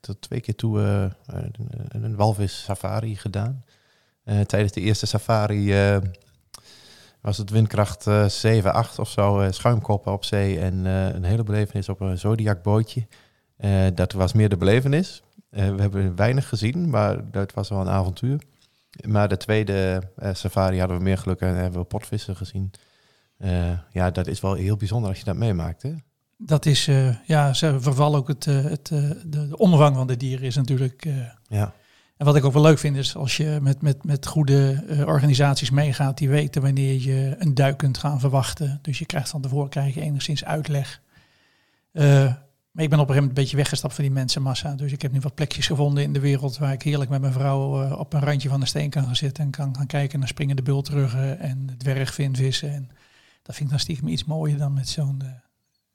tot 0.00 0.20
twee 0.20 0.40
keer 0.40 0.54
toe 0.54 0.80
een, 0.80 2.04
een 2.04 2.16
walvis 2.16 2.62
safari 2.62 3.16
gedaan. 3.16 3.64
tijdens 4.24 4.72
de 4.72 4.80
eerste 4.80 5.06
safari 5.06 5.72
was 7.20 7.38
het 7.38 7.50
windkracht 7.50 8.06
uh, 8.06 8.26
7, 8.26 8.72
8 8.72 8.98
of 8.98 9.08
zo, 9.08 9.40
uh, 9.40 9.50
schuimkoppen 9.50 10.12
op 10.12 10.24
zee 10.24 10.58
en 10.58 10.74
uh, 10.84 11.08
een 11.08 11.24
hele 11.24 11.42
belevenis 11.42 11.88
op 11.88 12.00
een 12.00 12.18
Zodiac 12.18 12.62
bootje. 12.62 13.06
Uh, 13.58 13.86
dat 13.94 14.12
was 14.12 14.32
meer 14.32 14.48
de 14.48 14.56
belevenis. 14.56 15.22
we 15.50 15.60
hebben 15.60 16.16
weinig 16.16 16.48
gezien, 16.48 16.90
maar 16.90 17.30
dat 17.30 17.52
was 17.52 17.68
wel 17.68 17.80
een 17.80 17.88
avontuur. 17.88 18.40
Maar 19.06 19.28
de 19.28 19.36
tweede 19.36 20.02
safari 20.32 20.78
hadden 20.78 20.96
we 20.96 21.02
meer 21.02 21.18
geluk 21.18 21.40
en 21.40 21.54
hebben 21.54 21.80
we 21.80 21.86
potvissen 21.86 22.36
gezien. 22.36 22.70
ja, 23.90 24.10
dat 24.10 24.26
is 24.26 24.40
wel 24.40 24.54
heel 24.54 24.76
bijzonder 24.76 25.08
als 25.08 25.18
je 25.18 25.24
dat 25.24 25.36
meemaakt. 25.36 25.82
Hè? 25.82 25.94
Dat 26.36 26.66
is, 26.66 26.90
ja, 27.26 27.52
ze 27.52 27.80
verval 27.80 28.14
ook 28.14 28.28
het, 28.28 28.44
het, 28.44 28.86
de, 28.86 29.20
de, 29.26 29.56
omvang 29.56 29.96
van 29.96 30.06
de 30.06 30.16
dieren 30.16 30.46
is 30.46 30.56
natuurlijk 30.56 31.08
ja. 31.48 31.74
En 32.20 32.26
wat 32.26 32.36
ik 32.36 32.44
ook 32.44 32.52
wel 32.52 32.62
leuk 32.62 32.78
vind 32.78 32.96
is 32.96 33.16
als 33.16 33.36
je 33.36 33.58
met, 33.62 33.82
met, 33.82 34.04
met 34.04 34.26
goede 34.26 34.84
uh, 34.88 35.06
organisaties 35.06 35.70
meegaat 35.70 36.18
die 36.18 36.28
weten 36.28 36.62
wanneer 36.62 37.00
je 37.00 37.34
een 37.38 37.54
duik 37.54 37.78
kunt 37.78 37.98
gaan 37.98 38.20
verwachten. 38.20 38.78
Dus 38.82 38.98
je 38.98 39.06
krijgt 39.06 39.28
van 39.28 39.40
tevoren 39.40 39.68
krijg 39.68 39.94
je 39.94 40.00
enigszins 40.00 40.44
uitleg. 40.44 41.00
Uh, 41.92 42.04
maar 42.04 42.14
ik 42.24 42.34
ben 42.74 42.84
op 42.84 42.90
een 42.90 42.98
gegeven 42.98 43.06
moment 43.06 43.28
een 43.28 43.42
beetje 43.42 43.56
weggestapt 43.56 43.94
van 43.94 44.04
die 44.04 44.12
mensenmassa. 44.12 44.74
Dus 44.74 44.92
ik 44.92 45.02
heb 45.02 45.12
nu 45.12 45.20
wat 45.20 45.34
plekjes 45.34 45.66
gevonden 45.66 46.02
in 46.02 46.12
de 46.12 46.20
wereld 46.20 46.58
waar 46.58 46.72
ik 46.72 46.82
heerlijk 46.82 47.10
met 47.10 47.20
mijn 47.20 47.32
vrouw 47.32 47.82
uh, 47.82 47.98
op 47.98 48.12
een 48.12 48.20
randje 48.20 48.48
van 48.48 48.60
de 48.60 48.66
steen 48.66 48.90
kan 48.90 49.04
gaan 49.04 49.16
zitten. 49.16 49.44
En 49.44 49.50
kan 49.50 49.76
gaan 49.76 49.86
kijken 49.86 50.18
naar 50.18 50.28
springende 50.28 50.62
bultruggen 50.62 51.38
en 51.38 51.74
dwergvinvissen. 51.78 52.70
En 52.70 52.88
dat 53.42 53.54
vind 53.54 53.60
ik 53.60 53.70
dan 53.70 53.78
stiekem 53.78 54.08
iets 54.08 54.24
mooier 54.24 54.58
dan 54.58 54.72
met 54.72 54.88
zo'n 54.88 55.22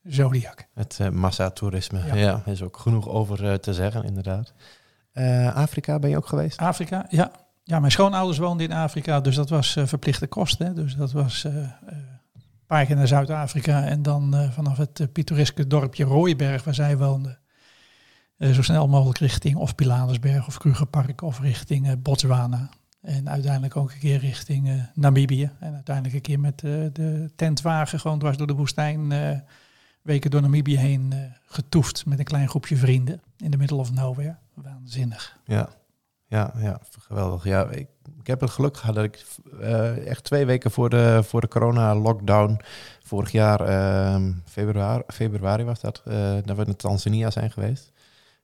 Zodiac. 0.04 0.68
Het 0.74 1.00
massatoerisme, 1.12 2.06
ja. 2.06 2.16
ja, 2.16 2.44
is 2.46 2.62
ook 2.62 2.78
genoeg 2.78 3.08
over 3.08 3.60
te 3.60 3.74
zeggen 3.74 4.04
inderdaad. 4.04 4.54
Uh, 5.16 5.56
Afrika 5.56 6.00
ben 6.00 6.10
je 6.10 6.18
ook 6.18 6.28
geweest? 6.28 6.60
Afrika, 6.60 7.06
ja. 7.10 7.32
Ja, 7.64 7.80
mijn 7.80 7.92
schoonouders 7.92 8.38
woonden 8.38 8.70
in 8.70 8.76
Afrika, 8.76 9.20
dus 9.20 9.36
dat 9.36 9.50
was 9.50 9.76
uh, 9.76 9.86
verplichte 9.86 10.28
kosten. 10.28 10.76
Dus 10.76 10.96
dat 10.96 11.12
was 11.12 11.44
een 11.44 11.72
paar 12.68 12.86
keer 12.86 12.96
naar 12.96 13.08
Zuid-Afrika 13.08 13.84
en 13.84 14.02
dan 14.02 14.50
vanaf 14.52 14.78
het 14.78 15.08
pittoreske 15.12 15.68
dorpje 15.68 16.04
Rooiberg, 16.04 16.64
waar 16.64 16.74
zij 16.74 16.98
woonden, 16.98 17.40
zo 18.40 18.62
snel 18.62 18.88
mogelijk 18.88 19.20
richting 19.20 19.56
of 19.56 19.76
Pilanesberg 19.76 20.48
of 20.48 20.58
Krugerpark 20.58 21.22
of 21.22 21.40
richting 21.40 22.02
Botswana. 22.02 22.70
En 23.02 23.30
uiteindelijk 23.30 23.76
ook 23.76 23.92
een 23.92 24.00
keer 24.00 24.20
richting 24.20 24.90
Namibië. 24.94 25.52
En 25.60 25.74
uiteindelijk 25.74 26.16
een 26.16 26.22
keer 26.22 26.40
met 26.40 26.60
de 26.60 27.32
tentwagen 27.36 28.00
gewoon 28.00 28.20
dwars 28.20 28.38
door 28.38 28.48
de 28.48 28.54
woestijn 28.54 29.14
weken 30.06 30.32
door 30.32 30.42
Namibië 30.42 30.78
heen 30.78 31.14
getoefd 31.46 32.06
met 32.06 32.20
een 32.20 32.26
klein 32.26 32.50
groepje 32.50 32.76
vrienden 32.76 33.22
in 33.38 33.52
de 33.52 33.58
middle 33.58 33.78
of 33.78 33.92
nowhere 33.92 34.36
waanzinnig. 34.54 35.38
Ja, 35.46 35.70
ja, 36.28 36.54
ja 36.58 36.80
geweldig. 37.00 37.44
Ja, 37.44 37.70
ik, 37.70 37.88
ik 38.20 38.28
heb 38.28 38.42
het 38.42 38.50
geluk 38.50 38.78
gehad 38.78 38.96
dat 38.96 39.04
ik 39.04 39.26
uh, 39.60 40.08
echt 40.08 40.24
twee 40.24 40.46
weken 40.46 40.72
voor 40.72 40.90
de, 40.90 41.22
voor 41.24 41.42
de 41.42 41.48
corona-lockdown 41.48 42.60
vorig 43.04 43.32
jaar, 43.32 43.70
uh, 43.70 44.28
februari, 44.46 45.04
februari 45.08 45.64
was 45.64 45.80
dat, 45.80 46.04
uh, 46.08 46.34
dat 46.44 46.58
we 46.58 46.66
in 46.66 46.76
Tanzania 46.76 47.30
zijn 47.30 47.52
geweest. 47.52 47.92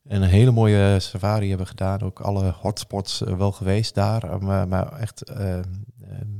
En 0.07 0.21
een 0.21 0.29
hele 0.29 0.51
mooie 0.51 0.99
safari 0.99 1.49
hebben 1.49 1.67
gedaan. 1.67 2.01
Ook 2.01 2.19
alle 2.19 2.51
hotspots 2.51 3.19
wel 3.19 3.51
geweest 3.51 3.95
daar. 3.95 4.43
Maar, 4.43 4.67
maar 4.67 4.93
echt, 4.93 5.31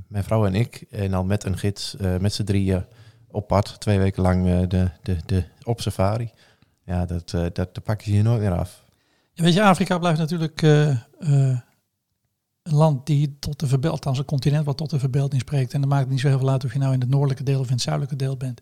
mijn 0.08 0.24
vrouw 0.24 0.46
en 0.46 0.56
ik, 0.56 0.86
en 0.90 1.12
dan 1.12 1.28
met 1.28 1.44
een 1.44 1.58
gids, 1.58 1.96
met 2.20 2.34
z'n 2.34 2.44
drieën 2.44 2.86
op 3.32 3.48
pad. 3.48 3.80
Twee 3.80 4.00
weken 4.00 4.22
lang 4.22 4.68
de, 4.68 4.90
de, 5.02 5.18
de, 5.26 5.44
op 5.64 5.82
safari. 5.82 6.32
Ja, 6.86 7.06
dat, 7.06 7.30
dat, 7.30 7.56
dat 7.56 7.84
pak 7.84 8.02
je 8.02 8.12
hier 8.12 8.24
nooit 8.24 8.42
meer 8.42 8.58
af. 8.58 8.84
Weet 9.42 9.54
je, 9.54 9.64
Afrika 9.64 9.98
blijft 9.98 10.20
natuurlijk 10.20 10.62
uh, 10.62 10.88
uh, 10.90 10.98
een 12.64 12.74
land 12.74 13.06
die 13.06 13.38
tot 13.40 13.60
de 13.60 13.68
verbeelding, 13.68 14.06
als 14.06 14.18
een 14.18 14.26
continent 14.26 14.66
wat 14.66 14.78
tot 14.78 14.90
de 14.90 15.00
verbeelding 15.00 15.42
spreekt. 15.42 15.74
En 15.74 15.80
dan 15.80 15.90
maakt 15.90 16.02
het 16.02 16.12
niet 16.12 16.20
zo 16.20 16.28
heel 16.28 16.38
veel 16.38 16.50
uit 16.50 16.66
of 16.66 16.74
je 16.74 16.80
nou 16.80 16.94
in 16.94 17.00
het 17.00 17.10
noordelijke 17.10 17.44
deel 17.44 17.60
of 17.60 17.68
in 17.68 17.74
het 17.74 17.82
zuidelijke 17.82 18.16
deel 18.16 18.38
bent. 18.38 18.62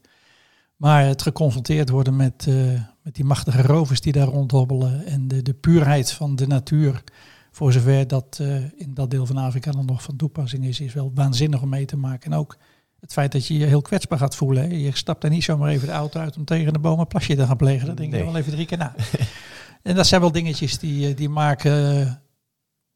Maar 0.75 1.05
het 1.05 1.21
geconfronteerd 1.21 1.89
worden 1.89 2.15
met, 2.15 2.45
uh, 2.49 2.81
met 3.01 3.15
die 3.15 3.25
machtige 3.25 3.61
rovers 3.61 4.01
die 4.01 4.13
daar 4.13 4.27
rondhobbelen 4.27 5.05
en 5.05 5.27
de, 5.27 5.41
de 5.41 5.53
puurheid 5.53 6.11
van 6.11 6.35
de 6.35 6.47
natuur, 6.47 7.03
voor 7.51 7.71
zover 7.71 8.07
dat 8.07 8.41
in 8.75 8.93
dat 8.93 9.11
deel 9.11 9.25
van 9.25 9.37
Afrika 9.37 9.71
dan 9.71 9.85
nog 9.85 10.03
van 10.03 10.15
toepassing 10.15 10.65
is, 10.65 10.79
is 10.79 10.93
wel 10.93 11.11
waanzinnig 11.13 11.61
om 11.61 11.69
mee 11.69 11.85
te 11.85 11.97
maken. 11.97 12.31
En 12.31 12.37
ook 12.37 12.57
het 12.99 13.11
feit 13.13 13.31
dat 13.31 13.47
je 13.47 13.57
je 13.57 13.65
heel 13.65 13.81
kwetsbaar 13.81 14.17
gaat 14.19 14.35
voelen. 14.35 14.63
Hè. 14.69 14.75
Je 14.75 14.95
stapt 14.97 15.23
er 15.23 15.29
niet 15.29 15.43
zomaar 15.43 15.69
even 15.69 15.87
de 15.87 15.93
auto 15.93 16.19
uit 16.19 16.37
om 16.37 16.45
tegen 16.45 16.73
de 16.73 16.79
boom 16.79 16.99
een 16.99 17.07
plasje 17.07 17.35
te 17.35 17.45
gaan 17.45 17.57
plegen. 17.57 17.87
Dat 17.87 17.97
denk 17.97 18.11
je 18.11 18.15
Nee. 18.17 18.25
wel 18.25 18.35
even 18.37 18.51
drie 18.51 18.65
keer 18.65 18.77
na. 18.77 18.95
en 19.83 19.95
dat 19.95 20.07
zijn 20.07 20.21
wel 20.21 20.31
dingetjes 20.31 20.79
die, 20.79 21.07
eh, 21.09 21.15
die 21.15 21.29
maken, 21.29 22.01
eh, 22.01 22.11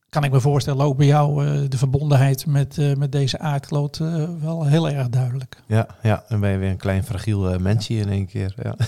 kan 0.09 0.23
ik 0.23 0.31
me 0.31 0.39
voorstellen, 0.39 0.85
ook 0.85 0.97
bij 0.97 1.05
jou 1.05 1.45
eh, 1.47 1.69
de 1.69 1.77
verbondenheid 1.77 2.45
met, 2.45 2.97
met 2.97 3.11
deze 3.11 3.39
aardkloot 3.39 3.97
wel 4.41 4.65
heel 4.65 4.89
erg 4.89 5.09
duidelijk. 5.09 5.61
Ja, 5.67 5.87
ja, 6.01 6.23
dan 6.29 6.39
ben 6.39 6.51
je 6.51 6.57
weer 6.57 6.69
een 6.69 6.77
klein 6.77 7.03
fragiel 7.03 7.59
mensje 7.59 7.93
in 7.93 8.09
één 8.09 8.25
keer. 8.25 8.53
Ja. 8.63 8.75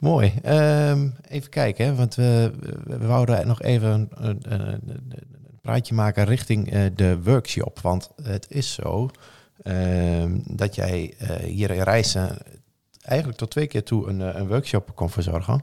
Mooi. 0.00 0.32
Ehm, 0.42 1.08
even 1.28 1.50
kijken, 1.50 1.84
hè, 1.86 1.94
want 1.94 2.14
we, 2.14 2.52
we, 2.84 3.06
wouden 3.06 3.46
nog 3.46 3.62
even 3.62 3.88
een, 3.90 4.08
een, 4.28 4.38
een- 4.52 4.80
een 4.88 5.60
praatje 5.60 5.94
maken 5.94 6.24
richting 6.24 6.88
de 6.94 7.18
workshop. 7.24 7.80
Want 7.80 8.10
het 8.22 8.46
is 8.48 8.72
zo 8.72 9.10
dat 10.56 10.74
jij 10.74 11.14
eh, 11.18 11.36
hier 11.36 11.70
in 11.70 11.82
Rijssen 11.82 12.36
eigenlijk 13.00 13.38
tot 13.38 13.50
twee 13.50 13.66
keer 13.66 13.84
toe 13.84 14.08
een, 14.08 14.20
eh, 14.20 14.34
een 14.40 14.48
workshop 14.48 14.90
kon 14.94 15.10
verzorgen 15.10 15.62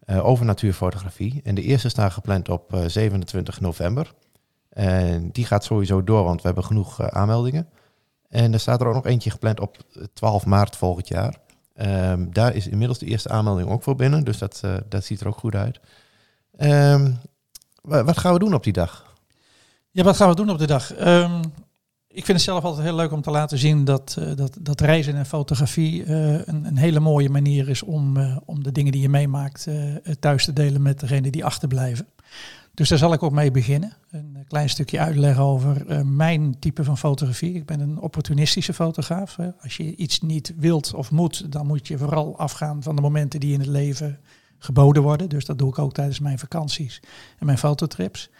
eh, 0.00 0.26
over 0.26 0.44
natuurfotografie. 0.44 1.40
En 1.44 1.54
de 1.54 1.62
eerste 1.62 1.88
staat 1.88 2.12
gepland 2.12 2.48
op 2.48 2.74
eh, 2.74 2.84
27 2.86 3.60
november. 3.60 4.14
En 4.68 5.30
die 5.32 5.46
gaat 5.46 5.64
sowieso 5.64 6.04
door, 6.04 6.24
want 6.24 6.40
we 6.40 6.46
hebben 6.46 6.64
genoeg 6.64 7.10
aanmeldingen. 7.10 7.68
En 8.28 8.52
er 8.52 8.60
staat 8.60 8.80
er 8.80 8.86
ook 8.86 8.94
nog 8.94 9.06
eentje 9.06 9.30
gepland 9.30 9.60
op 9.60 9.76
12 10.12 10.46
maart 10.46 10.76
volgend 10.76 11.08
jaar. 11.08 11.36
Ehm, 11.74 12.26
daar 12.30 12.54
is 12.54 12.66
inmiddels 12.68 12.98
de 12.98 13.06
eerste 13.06 13.28
aanmelding 13.28 13.68
ook 13.68 13.82
voor 13.82 13.94
binnen, 13.96 14.24
dus 14.24 14.38
dat, 14.38 14.60
dat 14.88 15.04
ziet 15.04 15.20
er 15.20 15.26
ook 15.28 15.38
goed 15.38 15.54
uit. 15.54 15.80
Ehm, 16.56 17.12
wa- 17.82 18.04
wat 18.04 18.18
gaan 18.18 18.32
we 18.32 18.38
doen 18.38 18.54
op 18.54 18.64
die 18.64 18.72
dag? 18.72 19.14
Ja, 19.90 20.02
wat 20.02 20.16
gaan 20.16 20.28
we 20.28 20.34
doen 20.34 20.50
op 20.50 20.58
de 20.58 20.66
dag? 20.66 20.94
Ehm, 20.94 21.42
ik 22.16 22.24
vind 22.24 22.38
het 22.38 22.46
zelf 22.46 22.64
altijd 22.64 22.86
heel 22.86 22.96
leuk 22.96 23.12
om 23.12 23.22
te 23.22 23.30
laten 23.30 23.58
zien 23.58 23.84
dat, 23.84 24.16
eh, 24.18 24.36
dat, 24.36 24.56
dat 24.60 24.80
reizen 24.80 25.14
en 25.14 25.26
fotografie 25.26 26.04
eh, 26.04 26.32
een, 26.32 26.64
een 26.64 26.76
hele 26.76 27.00
mooie 27.00 27.30
manier 27.30 27.68
is 27.68 27.82
om, 27.82 28.16
eh, 28.16 28.36
om 28.44 28.62
de 28.62 28.72
dingen 28.72 28.92
die 28.92 29.00
je 29.00 29.08
meemaakt 29.08 29.68
thuis 30.20 30.44
te 30.44 30.52
delen 30.52 30.82
met 30.82 31.00
degenen 31.00 31.32
die 31.32 31.44
achterblijven. 31.44 32.06
Dus 32.74 32.88
daar 32.88 32.98
zal 32.98 33.12
ik 33.12 33.22
ook 33.22 33.32
mee 33.32 33.50
beginnen. 33.50 33.92
Een 34.10 34.44
klein 34.48 34.68
stukje 34.68 34.98
uitleggen 34.98 35.44
over 35.44 36.06
mijn 36.06 36.58
type 36.58 36.84
van 36.84 36.98
fotografie. 36.98 37.54
Ik 37.54 37.66
ben 37.66 37.80
een 37.80 37.98
opportunistische 37.98 38.72
fotograaf. 38.72 39.36
Als 39.60 39.76
je 39.76 39.96
iets 39.96 40.20
niet 40.20 40.54
wilt 40.56 40.94
of 40.94 41.10
moet, 41.10 41.52
dan 41.52 41.66
moet 41.66 41.88
je 41.88 41.98
vooral 41.98 42.38
afgaan 42.38 42.82
van 42.82 42.96
de 42.96 43.02
momenten 43.02 43.40
die 43.40 43.52
in 43.52 43.60
het 43.60 43.68
leven 43.68 44.18
geboden 44.58 45.02
worden. 45.02 45.28
Dus 45.28 45.44
dat 45.44 45.58
doe 45.58 45.68
ik 45.68 45.78
ook 45.78 45.92
tijdens 45.92 46.20
mijn 46.20 46.38
vakanties 46.38 47.00
en 47.38 47.46
mijn 47.46 47.58
fototrips. 47.58 48.30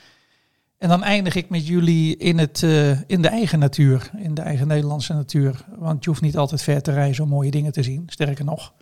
En 0.79 0.89
dan 0.89 1.03
eindig 1.03 1.35
ik 1.35 1.49
met 1.49 1.67
jullie 1.67 2.17
in, 2.17 2.39
het, 2.39 2.63
eh, 2.63 3.01
in 3.03 3.23
de 3.23 3.29
eigen 3.29 3.59
natuur, 3.59 4.11
in 4.17 4.35
de 4.35 4.43
eigen 4.43 4.67
Nederlandse 4.67 5.13
natuur. 5.13 5.65
Want 5.79 6.05
je 6.05 6.11
hoeft 6.11 6.23
niet 6.23 6.37
altijd 6.37 6.63
ver 6.63 6.83
te 6.83 6.93
reizen 6.93 7.25
om 7.25 7.31
mooie 7.31 7.51
dingen 7.51 7.73
te 7.73 7.83
zien. 7.83 8.03
Sterker 8.07 8.45
nog, 8.45 8.75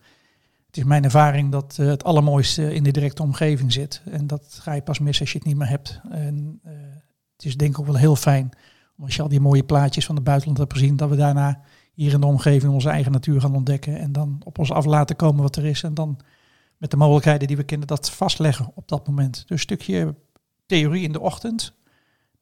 het 0.67 0.77
is 0.77 0.85
mijn 0.85 1.05
ervaring 1.05 1.53
dat 1.53 1.77
eh, 1.79 1.87
het 1.87 2.05
allermooiste 2.05 2.75
in 2.75 2.83
de 2.83 2.91
directe 2.91 3.23
omgeving 3.23 3.73
zit. 3.73 4.03
En 4.11 4.27
dat 4.27 4.59
ga 4.61 4.73
je 4.73 4.83
pas 4.83 4.99
mis 4.99 5.21
als 5.21 5.33
je 5.33 5.39
het 5.39 5.47
niet 5.47 5.57
meer 5.57 5.69
hebt. 5.69 6.01
En 6.11 6.61
eh, 6.63 6.73
het 7.37 7.45
is 7.45 7.57
denk 7.57 7.71
ik 7.71 7.79
ook 7.79 7.87
wel 7.87 7.97
heel 7.97 8.17
fijn, 8.17 8.51
om 8.97 9.05
als 9.05 9.17
je 9.17 9.23
al 9.23 9.29
die 9.29 9.41
mooie 9.41 9.65
plaatjes 9.65 10.07
van 10.07 10.15
het 10.15 10.25
buitenland 10.25 10.59
hebt 10.59 10.73
gezien, 10.73 10.97
dat 10.97 11.09
we 11.09 11.17
daarna 11.17 11.61
hier 11.93 12.13
in 12.13 12.21
de 12.21 12.27
omgeving 12.27 12.73
onze 12.73 12.89
eigen 12.89 13.13
natuur 13.13 13.41
gaan 13.41 13.55
ontdekken. 13.55 13.99
En 13.99 14.13
dan 14.13 14.41
op 14.45 14.59
ons 14.59 14.73
af 14.73 14.85
laten 14.85 15.17
komen 15.17 15.43
wat 15.43 15.57
er 15.57 15.65
is. 15.65 15.83
En 15.83 15.95
dan 15.95 16.19
met 16.77 16.91
de 16.91 16.97
mogelijkheden 16.97 17.49
die 17.49 17.57
we 17.57 17.65
kennen, 17.65 17.87
dat 17.87 18.11
vastleggen 18.11 18.71
op 18.75 18.89
dat 18.89 19.07
moment. 19.07 19.35
Dus 19.35 19.51
een 19.51 19.59
stukje 19.59 20.15
theorie 20.67 21.03
in 21.03 21.13
de 21.13 21.21
ochtend, 21.21 21.75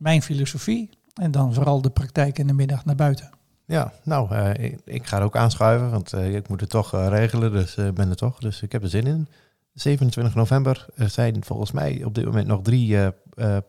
mijn 0.03 0.23
filosofie 0.23 0.91
en 1.15 1.31
dan 1.31 1.55
vooral 1.55 1.83
de 1.83 1.91
praktijk 1.91 2.39
in 2.39 2.47
de 2.47 2.53
middag 2.53 2.85
naar 2.85 2.95
buiten. 2.95 3.31
Ja, 3.67 3.93
nou, 4.05 4.35
eh, 4.35 4.65
ik, 4.65 4.81
ik 4.85 5.07
ga 5.07 5.19
er 5.19 5.25
ook 5.25 5.37
aanschuiven, 5.37 5.91
want 5.91 6.13
eh, 6.13 6.35
ik 6.35 6.49
moet 6.49 6.61
het 6.61 6.71
toch 6.71 6.95
eh, 6.95 7.07
regelen, 7.09 7.53
dus 7.53 7.77
ik 7.77 7.95
ben 7.95 8.11
er 8.11 8.17
toch. 8.17 8.39
Dus 8.39 8.63
ik 8.63 8.73
heb 8.73 8.83
er 8.83 8.89
zin 8.89 9.07
in. 9.07 9.29
27 9.75 10.35
november 10.35 10.87
er 10.95 11.09
zijn 11.09 11.45
volgens 11.45 11.73
mij 11.73 12.05
op 12.05 12.15
dit 12.15 12.25
moment 12.25 12.47
nog 12.47 12.63
drie 12.63 12.97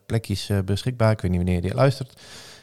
plekjes 0.06 0.50
beschikbaar. 0.64 1.10
Ik 1.10 1.20
weet 1.20 1.30
niet 1.30 1.42
wanneer 1.44 1.64
je 1.64 1.74
luistert. 1.74 2.20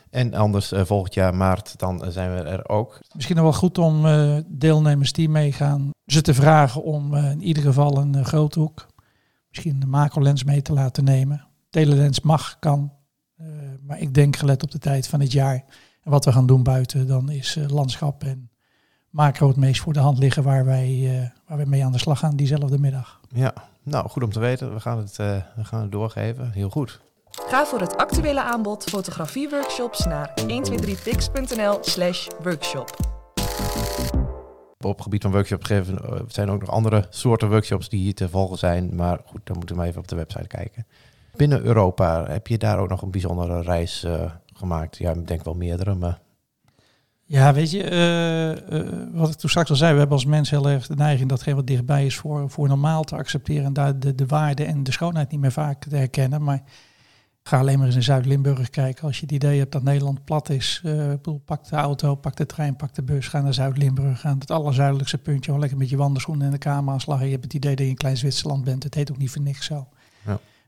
En 0.10 0.34
anders 0.34 0.74
volgend 0.76 1.14
jaar 1.14 1.36
maart, 1.36 1.80
dan 1.80 2.12
zijn 2.12 2.34
we 2.34 2.42
er 2.42 2.70
ook. 2.70 3.00
Misschien 3.14 3.36
nog 3.36 3.46
wel 3.46 3.54
goed 3.54 3.78
om 3.78 4.06
deelnemers 4.48 5.12
die 5.12 5.30
meegaan, 5.30 5.92
ze 6.12 6.22
te 6.22 6.34
vragen 6.34 6.84
om 6.84 7.16
in 7.16 7.42
ieder 7.42 7.64
geval 7.64 7.98
een 7.98 8.16
eh, 8.16 8.26
grote 8.26 8.60
hoek, 8.60 8.88
misschien 9.50 9.82
een 9.82 9.90
macrolens 9.90 10.44
mee 10.44 10.62
te 10.62 10.74
laten 10.74 11.04
nemen. 11.04 11.48
Telelens 11.70 12.22
mag, 12.22 12.60
kan, 12.60 12.92
maar 13.92 14.00
ik 14.00 14.14
denk 14.14 14.36
gelet 14.36 14.64
op 14.64 14.72
de 14.72 14.80
tijd 14.80 15.08
van 15.08 15.20
het 15.20 15.32
jaar 15.32 15.64
en 16.04 16.12
wat 16.12 16.26
we 16.26 16.32
gaan 16.32 16.46
doen 16.46 16.64
buiten, 16.64 17.08
dan 17.08 17.30
is 17.30 17.56
eh, 17.56 17.70
landschap 17.70 18.24
en 18.24 18.50
macro 19.10 19.48
het 19.48 19.58
meest 19.58 19.82
voor 19.82 19.94
de 19.94 20.00
hand 20.00 20.18
liggen 20.18 20.44
waar 20.44 20.66
wij, 20.66 21.20
eh, 21.22 21.30
waar 21.48 21.58
wij 21.58 21.66
mee 21.66 21.86
aan 21.86 21.92
de 21.92 21.98
slag 21.98 22.20
gaan 22.20 22.36
diezelfde 22.36 22.80
middag. 22.80 23.20
Ja, 23.30 23.54
nou, 23.84 24.10
goed 24.10 24.24
om 24.24 24.32
te 24.32 24.40
weten. 24.40 24.74
We 24.74 24.80
gaan 24.80 24.98
het, 24.98 25.20
eh, 25.20 25.36
we 25.56 25.64
gaan 25.64 25.82
het 25.82 25.92
doorgeven. 25.92 26.52
Heel 26.52 26.70
goed. 26.70 27.02
Ga 27.30 27.66
voor 27.66 27.80
het 27.80 27.98
actuele 27.98 28.42
aanbod 28.42 28.84
fotografieworkshops 28.84 30.06
naar 30.06 30.34
123pix.nl 30.46 31.78
slash 31.82 32.28
workshop. 32.44 32.96
Op 34.80 34.94
het 34.94 35.02
gebied 35.02 35.22
van 35.22 35.32
workshops 35.32 35.68
geven 35.68 36.26
zijn 36.28 36.50
ook 36.50 36.60
nog 36.60 36.70
andere 36.70 37.06
soorten 37.10 37.50
workshops 37.50 37.90
die 37.90 38.00
hier 38.00 38.14
te 38.14 38.30
volgen 38.30 38.58
zijn. 38.58 38.96
Maar 38.96 39.20
goed, 39.26 39.42
dan 39.44 39.58
moeten 39.58 39.76
we 39.76 39.82
maar 39.82 39.90
even 39.90 40.02
op 40.02 40.08
de 40.08 40.16
website 40.16 40.48
kijken. 40.48 40.86
Binnen 41.42 41.64
Europa 41.64 42.26
heb 42.28 42.48
je 42.48 42.58
daar 42.58 42.80
ook 42.80 42.90
nog 42.90 43.02
een 43.02 43.12
bijzondere 43.12 43.62
reis 43.62 44.04
eh, 44.04 44.32
gemaakt. 44.54 44.98
Ja, 44.98 45.12
ik 45.12 45.28
denk 45.28 45.44
wel 45.44 45.54
meerdere, 45.54 45.96
maar 45.96 46.20
Ja, 47.24 47.54
weet 47.54 47.72
je, 47.72 47.84
eh, 47.84 48.52
eh, 48.52 48.88
wat 49.12 49.30
ik 49.30 49.36
toen 49.36 49.50
straks 49.50 49.70
al 49.70 49.76
zei, 49.76 49.92
we 49.92 50.00
hebben 50.00 50.18
als 50.18 50.26
mens 50.26 50.50
heel 50.50 50.70
erg 50.70 50.88
de 50.88 50.96
neiging 50.96 51.30
datgene 51.30 51.56
wat 51.56 51.68
dichtbij 51.68 52.06
is 52.06 52.16
voor, 52.16 52.50
voor 52.50 52.68
normaal 52.68 53.04
te 53.04 53.16
accepteren 53.16 53.66
en 53.66 53.74
daar 53.74 54.00
de, 54.00 54.16
de 54.16 54.26
waarde 54.26 54.64
en 54.64 54.84
de 54.84 54.92
schoonheid 54.92 55.32
niet 55.32 55.40
meer 55.40 55.52
vaak 55.52 55.84
te 55.84 55.96
herkennen. 55.96 56.44
Maar 56.44 56.64
ga 57.44 57.60
alleen 57.60 57.78
maar 57.78 57.88
eens 57.88 57.96
in 57.96 58.04
Zuid-Limburg 58.04 58.70
kijken. 58.70 59.04
Als 59.04 59.16
je 59.16 59.22
het 59.22 59.32
idee 59.32 59.60
hebt 59.60 59.72
dat 59.72 59.84
Nederland 59.84 60.24
plat 60.24 60.50
is, 60.50 60.80
bedoel, 60.84 61.42
pak 61.46 61.70
de 61.70 61.76
auto, 61.76 62.16
pak 62.16 62.36
de 62.36 62.46
trein, 62.46 62.76
pak 62.76 62.96
de 62.96 63.04
bus, 63.04 63.28
ga 63.28 63.42
naar 63.42 63.54
Zuid-Limburg, 63.54 64.20
ga 64.20 64.30
naar 64.30 64.40
het 64.40 64.52
allerzuidelijkste 64.52 65.18
puntje, 65.18 65.44
gewoon 65.44 65.60
lekker 65.60 65.78
met 65.78 65.90
je 65.90 65.98
wandelschoenen 65.98 66.46
en 66.46 66.52
de 66.52 66.58
cameraanslag 66.58 67.20
en 67.20 67.26
je 67.26 67.32
hebt 67.32 67.44
het 67.44 67.54
idee 67.54 67.76
dat 67.76 67.86
je 67.86 67.92
in 67.92 67.98
klein 67.98 68.18
Zwitserland 68.18 68.64
bent. 68.64 68.84
Het 68.84 68.96
heet 68.96 69.12
ook 69.12 69.18
niet 69.18 69.32
voor 69.32 69.42
niks 69.42 69.66
zo. 69.66 69.88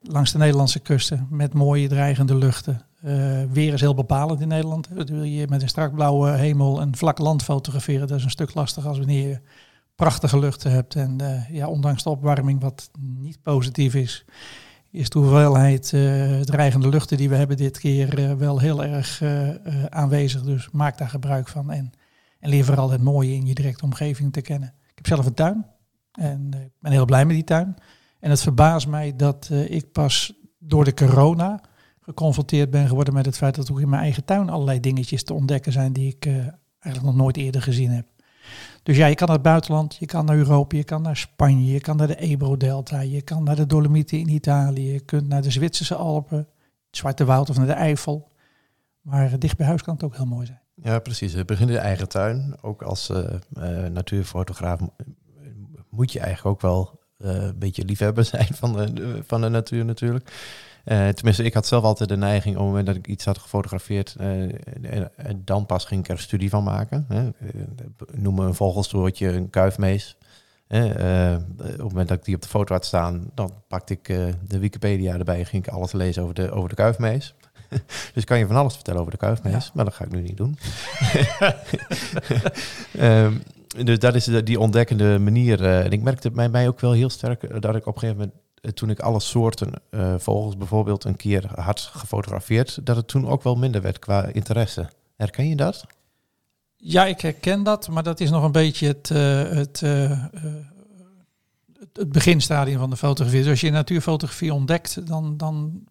Langs 0.04 0.32
de 0.32 0.38
Nederlandse 0.38 0.80
kusten 0.80 1.28
met 1.30 1.54
mooie 1.54 1.88
dreigende 1.88 2.36
luchten. 2.36 2.82
Eh, 3.02 3.44
weer 3.52 3.74
is 3.74 3.82
heel 3.82 3.94
bepalend 3.94 4.42
in 4.42 4.48
Nederland. 4.48 4.88
Wil 4.88 5.24
je 5.24 5.48
met 5.50 5.62
een 5.62 5.68
strak 5.68 5.94
blauwe 5.94 6.32
hemel 6.32 6.82
een 6.82 6.96
vlak 6.96 7.18
land 7.18 7.44
fotograferen. 7.44 8.08
Dat 8.08 8.18
is 8.18 8.24
een 8.24 8.30
stuk 8.30 8.54
lastiger 8.54 8.90
als 8.90 8.98
wanneer 8.98 9.28
je 9.28 9.40
prachtige 9.96 10.40
luchten 10.40 10.72
hebt. 10.72 10.96
En 10.96 11.22
eh, 11.22 11.50
ja, 11.50 11.68
ondanks 11.68 12.04
de 12.04 12.10
opwarming, 12.10 12.62
wat 12.62 12.90
niet 13.00 13.42
positief 13.42 13.96
is, 13.96 14.26
is 14.92 15.10
de 15.10 15.20
hoeveelheid 15.20 15.92
uh, 15.92 16.40
dreigende 16.40 16.90
luchten 16.90 17.18
die 17.18 17.30
we 17.30 17.36
hebben 17.36 17.58
dit 17.58 17.80
keer 17.80 18.20
uh, 18.20 18.34
wel 18.34 18.60
heel 18.60 18.84
erg 18.84 19.22
uh, 19.22 19.50
aanwezig. 19.90 20.42
Dus 20.42 20.70
maak 20.72 20.98
daar 20.98 21.10
gebruik 21.10 21.48
van 21.48 21.72
en, 21.72 21.92
en 22.40 22.50
leer 22.50 22.66
vooral 22.66 22.92
het 22.92 23.02
mooie 23.02 23.34
in 23.34 23.46
je 23.46 23.54
directe 23.54 23.84
omgeving 23.84 24.34
te 24.34 24.42
kennen. 24.42 24.70
Ik 24.70 24.96
heb 24.96 25.08
zelf 25.08 25.26
een 25.26 25.34
tuin 25.34 25.66
en 26.12 26.54
ik 26.54 26.72
ben 26.80 26.92
heel 26.92 27.06
blij 27.06 27.26
met 27.26 27.36
die 27.36 27.44
tuin. 27.44 27.76
En 28.24 28.30
het 28.30 28.42
verbaast 28.42 28.88
mij 28.88 29.16
dat 29.16 29.50
ik 29.68 29.92
pas 29.92 30.34
door 30.60 30.84
de 30.84 30.94
corona 30.94 31.62
geconfronteerd 32.02 32.70
ben 32.70 32.88
geworden 32.88 33.14
met 33.14 33.26
het 33.26 33.38
feit 33.38 33.56
dat 33.56 33.72
ook 33.72 33.80
in 33.80 33.90
mijn 33.90 34.02
eigen 34.02 34.26
tuin 34.26 34.50
allerlei 34.50 34.80
dingetjes 34.80 35.24
te 35.24 35.34
ontdekken 35.34 35.72
zijn 35.72 35.94
die 35.94 36.08
ik 36.16 36.26
uh, 36.26 36.34
eigenlijk 36.80 37.04
nog 37.04 37.16
nooit 37.16 37.38
eerder 37.38 37.62
gezien 37.62 37.90
heb. 37.90 38.08
Dus 38.84 38.98
ja, 38.98 39.06
je 39.06 39.16
kan 39.16 39.28
naar 39.28 39.36
het 39.36 39.46
buitenland, 39.46 39.96
je 39.96 40.06
kan 40.06 40.26
naar 40.26 40.36
Europa, 40.36 40.78
je 40.78 40.84
kan 40.84 41.02
naar 41.02 41.18
Spanje, 41.18 41.72
je 41.72 41.80
kan 41.80 41.98
naar 41.98 42.08
de 42.08 42.16
Ebro-delta, 42.16 43.00
je 43.00 43.22
kan 43.22 43.44
naar 43.44 43.56
de 43.56 43.66
Dolomieten 43.66 44.20
in 44.20 44.30
Italië, 44.30 44.92
je 44.92 45.00
kunt 45.00 45.28
naar 45.28 45.42
de 45.42 45.52
Zwitserse 45.52 45.96
Alpen, 45.96 46.38
het 46.38 46.98
Zwarte 46.98 47.26
Woud 47.26 47.50
of 47.50 47.58
naar 47.58 47.68
de 47.68 47.72
Eifel. 47.72 48.32
Maar 49.02 49.40
dicht 49.40 49.58
bij 49.58 49.68
huis 49.68 49.82
kan 49.82 49.94
het 49.94 50.04
ook 50.04 50.16
heel 50.16 50.26
mooi 50.26 50.46
zijn. 50.46 50.62
Ja, 50.76 51.00
precies. 51.00 51.34
Het 51.34 51.46
begint 51.46 51.70
in 51.70 51.76
de 51.76 51.82
eigen 51.82 52.10
tuin. 52.10 52.56
Ook 52.62 52.82
als 52.82 53.12
natuurfotograaf 53.92 54.80
moet 55.90 56.12
je 56.12 56.20
eigenlijk 56.20 56.56
ook 56.56 56.62
wel 56.62 57.02
een 57.18 57.60
beetje 57.60 57.86
liefhebber 57.86 58.26
zijn 58.36 58.48
van 58.52 58.74
de, 58.74 59.20
van 59.26 59.42
de 59.42 59.50
natuur 59.50 59.86
natuurlijk. 59.86 60.32
Uh, 60.86 61.08
tenminste, 61.08 61.44
ik 61.44 61.54
had 61.54 61.68
zelf 61.68 61.84
altijd 61.84 62.10
de 62.10 62.18
neiging, 62.18 62.56
op 62.56 62.62
het 62.62 62.70
moment 62.70 62.86
dat 62.88 62.96
ik 62.96 63.08
iets 63.08 63.26
had 63.26 63.38
gefotografeerd, 63.38 64.16
uh, 64.22 64.54
dan 65.38 65.66
pas 65.66 65.86
ging 65.86 66.00
ik 66.00 66.08
er 66.08 66.14
een 66.14 66.20
studie 66.20 66.50
van 66.50 66.64
maken. 66.64 67.06
Hè. 67.08 67.30
Noem 68.12 68.40
een 68.40 68.56
vogelstoortje, 68.56 69.28
een 69.28 69.50
kuifmees. 69.50 70.18
Uh, 70.68 71.36
op 71.60 71.68
het 71.68 71.78
moment 71.78 72.08
dat 72.08 72.18
ik 72.18 72.26
die 72.26 72.36
op 72.36 72.42
de 72.42 72.48
foto 72.48 72.74
had 72.74 72.86
staan, 72.86 73.32
dan 73.34 73.54
pakte 73.68 73.94
ik 73.94 74.04
de 74.48 74.60
Wikipedia 74.60 75.18
erbij 75.18 75.40
en 75.40 75.46
ging 75.46 75.66
ik 75.68 75.74
alles 75.74 75.92
lezen 75.92 76.24
over 76.24 76.36
de, 76.36 76.52
over 76.52 76.70
de 76.70 76.76
kuifmees. 76.76 77.36
dus 78.14 78.24
kan 78.24 78.40
je 78.40 78.48
van 78.48 78.56
alles 78.56 78.74
vertellen 78.74 79.00
over 79.00 79.12
de 79.12 79.18
kuifmees, 79.18 79.66
ja. 79.66 79.72
maar 79.74 79.86
dat 79.86 79.94
ga 79.94 80.06
ik 80.06 80.12
nu 80.12 80.22
niet 80.22 80.38
doen. 80.38 80.58
um, 83.00 83.44
dus 83.84 84.00
dat 84.00 84.16
is 84.16 84.26
die 84.26 84.60
ontdekkende 84.60 85.20
manier. 85.20 85.62
Uh, 85.62 85.86
en 85.86 85.92
ik 85.92 86.02
merkte 86.02 86.32
bij 86.32 86.50
mij 86.50 86.68
ook 86.68 86.80
wel 86.80 86.92
heel 86.92 87.10
sterk 87.10 87.62
dat 87.62 87.76
ik 87.76 87.86
op 87.86 87.94
een 87.94 88.00
gegeven 88.00 88.18
moment 88.18 88.78
toen 88.78 88.90
ik 88.90 89.00
alle 89.00 89.20
soorten 89.20 89.72
vogels 90.18 90.58
bijvoorbeeld 90.58 91.04
een 91.04 91.16
keer 91.16 91.46
had 91.56 91.80
gefotografeerd, 91.80 92.86
dat 92.86 92.96
het 92.96 93.08
toen 93.08 93.28
ook 93.28 93.44
wel 93.44 93.56
minder 93.56 93.82
werd 93.82 94.00
qua 94.00 94.26
interesse. 94.26 94.90
Herken 95.16 95.50
je 95.50 95.56
dat? 95.56 95.86
Ja, 96.76 97.06
ik 97.06 97.22
herken 97.22 97.64
dat, 97.64 97.88
maar 97.88 98.04
dat 98.04 98.20
is 98.20 98.30
nog 98.30 98.44
een 98.44 98.52
beetje 98.52 98.88
het, 98.88 99.10
het, 99.10 99.80
het, 101.94 102.12
beginstadium 102.12 102.80
van 102.80 102.90
de 102.90 102.98
fotografie. 102.98 103.42
Dus 103.42 103.50
als 103.50 103.62
je 103.62 103.72
natuurfotografie 103.72 104.54
ontdekt, 104.54 105.08
dan, 105.08 105.38
dan 105.38 105.84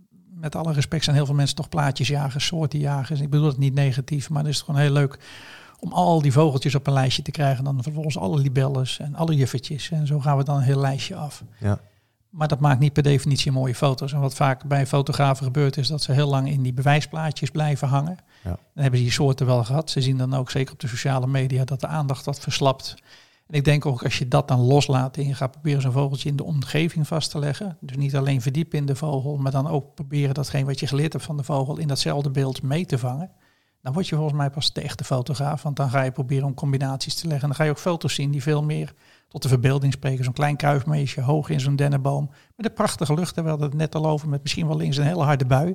met 0.42 0.56
alle 0.56 0.72
respect 0.72 1.04
zijn 1.04 1.16
heel 1.16 1.26
veel 1.26 1.34
mensen 1.34 1.56
toch 1.56 1.68
plaatjesjagers, 1.68 2.46
soortenjagers. 2.46 3.20
Ik 3.20 3.30
bedoel 3.30 3.46
het 3.46 3.58
niet 3.58 3.74
negatief, 3.74 4.30
maar 4.30 4.44
het 4.44 4.52
is 4.52 4.60
gewoon 4.60 4.80
heel 4.80 4.92
leuk 4.92 5.18
om 5.82 5.92
al 5.92 6.22
die 6.22 6.32
vogeltjes 6.32 6.74
op 6.74 6.86
een 6.86 6.92
lijstje 6.92 7.22
te 7.22 7.30
krijgen. 7.30 7.64
Dan 7.64 7.82
vervolgens 7.82 8.18
alle 8.18 8.40
libelles 8.40 8.98
en 8.98 9.14
alle 9.14 9.34
juffertjes. 9.34 9.90
En 9.90 10.06
zo 10.06 10.20
gaan 10.20 10.36
we 10.36 10.44
dan 10.44 10.56
een 10.56 10.62
heel 10.62 10.80
lijstje 10.80 11.14
af. 11.14 11.44
Ja. 11.58 11.80
Maar 12.30 12.48
dat 12.48 12.60
maakt 12.60 12.80
niet 12.80 12.92
per 12.92 13.02
definitie 13.02 13.52
mooie 13.52 13.74
foto's. 13.74 14.12
En 14.12 14.20
wat 14.20 14.34
vaak 14.34 14.64
bij 14.64 14.86
fotografen 14.86 15.44
gebeurt 15.44 15.76
is 15.76 15.88
dat 15.88 16.02
ze 16.02 16.12
heel 16.12 16.28
lang 16.28 16.48
in 16.48 16.62
die 16.62 16.72
bewijsplaatjes 16.72 17.50
blijven 17.50 17.88
hangen. 17.88 18.18
Ja. 18.42 18.50
Dan 18.50 18.82
hebben 18.82 18.98
ze 18.98 19.04
die 19.04 19.14
soorten 19.14 19.46
wel 19.46 19.64
gehad. 19.64 19.90
Ze 19.90 20.00
zien 20.00 20.16
dan 20.16 20.34
ook 20.34 20.50
zeker 20.50 20.72
op 20.72 20.80
de 20.80 20.88
sociale 20.88 21.26
media 21.26 21.64
dat 21.64 21.80
de 21.80 21.86
aandacht 21.86 22.24
wat 22.24 22.40
verslapt. 22.40 22.94
En 23.46 23.54
ik 23.54 23.64
denk 23.64 23.86
ook 23.86 24.04
als 24.04 24.18
je 24.18 24.28
dat 24.28 24.48
dan 24.48 24.60
loslaat 24.60 25.16
en 25.16 25.26
je 25.26 25.34
gaat 25.34 25.50
proberen 25.50 25.82
zo'n 25.82 25.92
vogeltje 25.92 26.28
in 26.28 26.36
de 26.36 26.44
omgeving 26.44 27.06
vast 27.06 27.30
te 27.30 27.38
leggen. 27.38 27.76
Dus 27.80 27.96
niet 27.96 28.16
alleen 28.16 28.42
verdiepen 28.42 28.78
in 28.78 28.86
de 28.86 28.96
vogel, 28.96 29.36
maar 29.36 29.52
dan 29.52 29.66
ook 29.66 29.94
proberen 29.94 30.34
datgene 30.34 30.64
wat 30.64 30.80
je 30.80 30.86
geleerd 30.86 31.12
hebt 31.12 31.24
van 31.24 31.36
de 31.36 31.44
vogel 31.44 31.78
in 31.78 31.88
datzelfde 31.88 32.30
beeld 32.30 32.62
mee 32.62 32.86
te 32.86 32.98
vangen. 32.98 33.30
Dan 33.82 33.92
word 33.92 34.08
je 34.08 34.14
volgens 34.14 34.36
mij 34.36 34.50
pas 34.50 34.72
de 34.72 34.80
echte 34.80 35.04
fotograaf. 35.04 35.62
Want 35.62 35.76
dan 35.76 35.90
ga 35.90 36.02
je 36.02 36.12
proberen 36.12 36.46
om 36.46 36.54
combinaties 36.54 37.14
te 37.14 37.26
leggen. 37.26 37.42
En 37.42 37.48
dan 37.48 37.56
ga 37.56 37.64
je 37.64 37.70
ook 37.70 37.78
foto's 37.78 38.14
zien 38.14 38.30
die 38.30 38.42
veel 38.42 38.62
meer 38.62 38.92
tot 39.28 39.42
de 39.42 39.48
verbeelding 39.48 39.92
spreken. 39.92 40.24
Zo'n 40.24 40.32
klein 40.32 40.56
kuifmeisje 40.56 41.20
hoog 41.20 41.48
in 41.48 41.60
zo'n 41.60 41.76
dennenboom. 41.76 42.30
Met 42.56 42.66
een 42.66 42.72
prachtige 42.72 43.14
lucht. 43.14 43.34
Daar 43.34 43.44
we 43.44 43.50
hadden 43.50 43.68
het 43.68 43.78
net 43.78 43.94
al 43.94 44.06
over. 44.06 44.28
Met 44.28 44.42
misschien 44.42 44.66
wel 44.66 44.76
links 44.76 44.96
een 44.96 45.04
hele 45.04 45.22
harde 45.22 45.46
bui. 45.46 45.74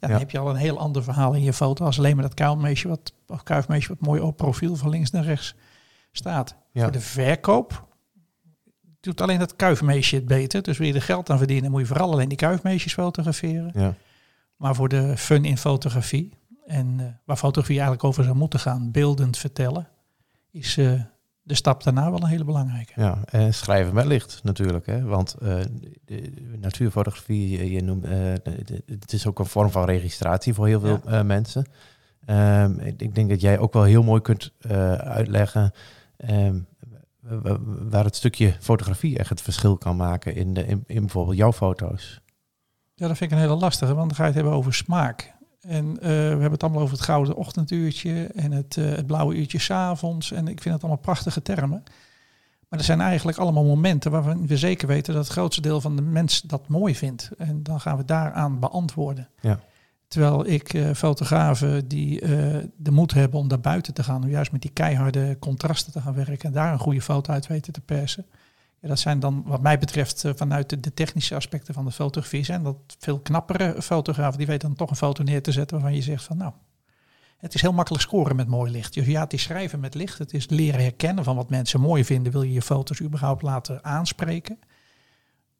Ja, 0.00 0.08
dan 0.08 0.18
heb 0.18 0.30
je 0.30 0.38
al 0.38 0.50
een 0.50 0.56
heel 0.56 0.78
ander 0.78 1.02
verhaal 1.02 1.34
in 1.34 1.42
je 1.42 1.52
foto. 1.52 1.84
Als 1.84 1.98
alleen 1.98 2.14
maar 2.14 2.24
dat 2.24 2.34
kuilmeisje 2.34 2.88
wat, 2.88 3.12
of 3.26 3.42
kuifmeisje 3.42 3.88
wat 3.88 4.00
mooi 4.00 4.20
op 4.20 4.36
profiel 4.36 4.76
van 4.76 4.88
links 4.88 5.10
naar 5.10 5.24
rechts 5.24 5.54
staat. 6.12 6.56
Ja. 6.72 6.82
Voor 6.82 6.92
de 6.92 7.00
verkoop 7.00 7.86
doet 9.00 9.20
alleen 9.20 9.38
dat 9.38 9.56
kuifmeisje 9.56 10.14
het 10.14 10.26
beter. 10.26 10.62
Dus 10.62 10.78
wil 10.78 10.86
je 10.86 10.94
er 10.94 11.02
geld 11.02 11.30
aan 11.30 11.38
verdienen, 11.38 11.70
moet 11.70 11.80
je 11.80 11.86
vooral 11.86 12.12
alleen 12.12 12.28
die 12.28 12.38
kuifmeisjes 12.38 12.92
fotograferen. 12.92 13.70
Ja. 13.74 13.94
Maar 14.56 14.74
voor 14.74 14.88
de 14.88 15.16
fun 15.16 15.44
in 15.44 15.58
fotografie, 15.58 16.32
en 16.68 16.98
uh, 17.00 17.06
waar 17.24 17.36
fotografie 17.36 17.74
eigenlijk 17.74 18.04
over 18.04 18.24
zou 18.24 18.36
moeten 18.36 18.60
gaan, 18.60 18.90
beeldend 18.90 19.36
vertellen, 19.36 19.88
is 20.50 20.76
uh, 20.76 21.02
de 21.42 21.54
stap 21.54 21.82
daarna 21.82 22.10
wel 22.10 22.22
een 22.22 22.28
hele 22.28 22.44
belangrijke. 22.44 22.92
Ja, 22.96 23.18
en 23.24 23.54
schrijven 23.54 23.94
met 23.94 24.04
licht 24.04 24.40
natuurlijk. 24.42 24.86
Hè? 24.86 25.02
Want 25.02 25.36
uh, 25.42 25.60
de 26.04 26.56
natuurfotografie, 26.60 27.70
je 27.70 27.82
noemt, 27.82 28.06
het 28.86 29.12
is 29.12 29.26
ook 29.26 29.38
een 29.38 29.46
vorm 29.46 29.70
van 29.70 29.84
registratie 29.84 30.54
voor 30.54 30.66
heel 30.66 30.80
veel 30.80 31.00
ja. 31.06 31.22
mensen. 31.22 31.66
Um, 32.26 32.78
ik 32.78 33.14
denk 33.14 33.28
dat 33.28 33.40
jij 33.40 33.58
ook 33.58 33.72
wel 33.72 33.82
heel 33.82 34.02
mooi 34.02 34.20
kunt 34.20 34.52
uitleggen 34.98 35.72
um, 36.30 36.66
waar 37.90 38.04
het 38.04 38.16
stukje 38.16 38.54
fotografie 38.60 39.18
echt 39.18 39.28
het 39.28 39.40
verschil 39.40 39.76
kan 39.76 39.96
maken 39.96 40.34
in, 40.34 40.54
de, 40.54 40.66
in, 40.66 40.84
in 40.86 41.00
bijvoorbeeld 41.00 41.36
jouw 41.36 41.52
foto's. 41.52 42.20
Ja, 42.94 43.08
dat 43.08 43.16
vind 43.16 43.30
ik 43.30 43.36
een 43.36 43.42
hele 43.42 43.60
lastige, 43.60 43.94
want 43.94 44.06
dan 44.06 44.16
ga 44.16 44.22
je 44.22 44.28
het 44.28 44.38
hebben 44.38 44.58
over 44.58 44.74
smaak. 44.74 45.36
En 45.68 45.86
uh, 45.86 46.00
we 46.00 46.08
hebben 46.08 46.50
het 46.50 46.62
allemaal 46.62 46.82
over 46.82 46.94
het 46.94 47.04
gouden 47.04 47.36
ochtenduurtje 47.36 48.26
en 48.26 48.52
het, 48.52 48.76
uh, 48.76 48.88
het 48.88 49.06
blauwe 49.06 49.34
uurtje 49.34 49.58
s'avonds. 49.58 50.32
En 50.32 50.48
ik 50.48 50.60
vind 50.60 50.74
het 50.74 50.82
allemaal 50.82 51.02
prachtige 51.02 51.42
termen. 51.42 51.82
Maar 52.68 52.78
er 52.78 52.84
zijn 52.84 53.00
eigenlijk 53.00 53.38
allemaal 53.38 53.64
momenten 53.64 54.10
waarvan 54.10 54.46
we 54.46 54.56
zeker 54.56 54.88
weten 54.88 55.14
dat 55.14 55.22
het 55.22 55.32
grootste 55.32 55.60
deel 55.60 55.80
van 55.80 55.96
de 55.96 56.02
mens 56.02 56.40
dat 56.40 56.68
mooi 56.68 56.94
vindt. 56.94 57.30
En 57.38 57.62
dan 57.62 57.80
gaan 57.80 57.96
we 57.96 58.04
daaraan 58.04 58.58
beantwoorden. 58.58 59.28
Ja. 59.40 59.60
Terwijl 60.08 60.46
ik 60.46 60.72
uh, 60.72 60.90
fotografen 60.94 61.88
die 61.88 62.20
de 62.76 62.90
moed 62.90 63.14
hebben 63.14 63.40
om 63.40 63.48
daar 63.48 63.60
buiten 63.60 63.94
te 63.94 64.02
gaan, 64.02 64.22
om 64.22 64.28
juist 64.28 64.52
met 64.52 64.62
die 64.62 64.70
keiharde 64.70 65.36
contrasten 65.38 65.92
te 65.92 66.00
gaan 66.00 66.14
werken 66.14 66.48
en 66.48 66.52
daar 66.52 66.72
een 66.72 66.78
goede 66.78 67.02
foto 67.02 67.32
uit 67.32 67.46
weten 67.46 67.72
te 67.72 67.80
persen. 67.80 68.26
Dat 68.80 68.98
zijn 68.98 69.20
dan, 69.20 69.42
wat 69.46 69.60
mij 69.60 69.78
betreft, 69.78 70.24
vanuit 70.34 70.70
de, 70.70 70.80
de, 70.80 70.94
technische 70.94 71.34
aspecten 71.34 71.74
van 71.74 71.84
de 71.84 71.90
fotografie, 71.90 72.44
zijn 72.44 72.62
dat 72.62 72.76
veel 72.98 73.18
knappere 73.18 73.82
fotografen. 73.82 74.38
Die 74.38 74.46
weten 74.46 74.68
dan 74.68 74.76
toch 74.76 74.90
een 74.90 74.96
foto 74.96 75.22
neer 75.22 75.42
te 75.42 75.52
zetten 75.52 75.76
waarvan 75.76 75.96
je 75.96 76.02
zegt 76.02 76.24
van 76.24 76.36
nou, 76.36 76.52
het 77.38 77.54
is 77.54 77.60
heel 77.60 77.72
makkelijk 77.72 78.02
scoren 78.02 78.36
met 78.36 78.48
mooi 78.48 78.70
licht. 78.70 78.94
Dus 78.94 79.06
ja, 79.06 79.22
het 79.22 79.32
is 79.32 79.42
schrijven 79.42 79.80
met 79.80 79.94
licht. 79.94 80.18
Het 80.18 80.34
is 80.34 80.48
leren 80.48 80.80
herkennen 80.80 81.24
van 81.24 81.36
wat 81.36 81.50
mensen 81.50 81.80
mooi 81.80 82.04
vinden. 82.04 82.32
Wil 82.32 82.42
je 82.42 82.52
je 82.52 82.62
foto's 82.62 83.00
überhaupt 83.00 83.42
laten 83.42 83.84
aanspreken? 83.84 84.58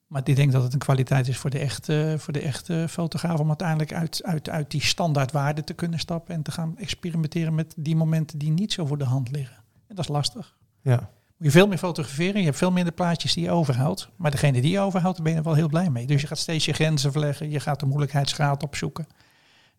Maar 0.06 0.28
ik 0.28 0.36
denk 0.36 0.52
dat 0.52 0.62
het 0.62 0.72
een 0.72 0.78
kwaliteit 0.78 1.28
is 1.28 1.36
voor 1.36 1.50
de 1.50 1.58
echte, 1.58 2.14
voor 2.18 2.32
de 2.32 2.40
echte 2.40 2.86
fotograaf 2.88 3.40
om 3.40 3.48
uiteindelijk 3.48 3.92
uit, 3.92 4.22
uit, 4.24 4.48
uit 4.48 4.70
die 4.70 4.82
standaardwaarden 4.82 5.64
te 5.64 5.74
kunnen 5.74 5.98
stappen 5.98 6.34
en 6.34 6.42
te 6.42 6.50
gaan 6.50 6.78
experimenteren 6.78 7.54
met 7.54 7.74
die 7.76 7.96
momenten 7.96 8.38
die 8.38 8.50
niet 8.50 8.72
zo 8.72 8.86
voor 8.86 8.98
de 8.98 9.04
hand 9.04 9.30
liggen. 9.30 9.56
En 9.86 9.94
dat 9.94 10.04
is 10.04 10.10
lastig. 10.10 10.56
Ja. 10.80 11.10
Moet 11.38 11.52
je 11.52 11.58
veel 11.58 11.68
meer 11.68 11.78
fotograferen, 11.78 12.38
je 12.38 12.46
hebt 12.46 12.56
veel 12.56 12.70
minder 12.70 12.92
plaatjes 12.92 13.34
die 13.34 13.44
je 13.44 13.50
overhoudt. 13.50 14.08
Maar 14.16 14.30
degene 14.30 14.60
die 14.60 14.70
je 14.70 14.80
overhoudt, 14.80 15.16
daar 15.16 15.26
ben 15.26 15.34
je 15.34 15.42
wel 15.42 15.54
heel 15.54 15.68
blij 15.68 15.90
mee. 15.90 16.06
Dus 16.06 16.20
je 16.20 16.26
gaat 16.26 16.38
steeds 16.38 16.64
je 16.64 16.72
grenzen 16.72 17.12
verleggen, 17.12 17.50
je 17.50 17.60
gaat 17.60 17.80
de 17.80 17.86
moeilijkheidsgraad 17.86 18.62
opzoeken. 18.62 19.06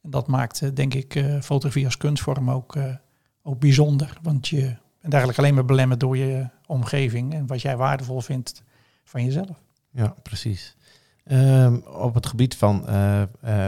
En 0.02 0.10
dat 0.10 0.28
maakt, 0.28 0.76
denk 0.76 0.94
ik, 0.94 1.16
uh, 1.16 1.42
fotografie 1.42 1.86
als 1.86 1.98
kunstvorm 1.98 2.52
ook, 2.52 2.76
uh, 2.76 2.96
ook 3.44 3.60
bijzonder. 3.60 4.18
Want 4.22 4.48
je 4.48 4.62
bent 5.02 5.14
eigenlijk 5.14 5.38
alleen 5.38 5.54
maar 5.54 5.66
belemmerd 5.66 6.00
door 6.00 6.18
je 6.18 6.50
omgeving 6.66 7.34
en 7.34 7.48
wat 7.48 7.62
jij 7.62 7.78
waardevol 7.78 8.22
vindt 8.22 8.64
van 9.04 9.24
jezelf. 9.24 9.62
Ja, 9.92 10.16
precies. 10.24 10.76
Um, 11.32 11.84
op 11.88 12.14
het 12.14 12.26
gebied 12.26 12.56
van 12.56 12.86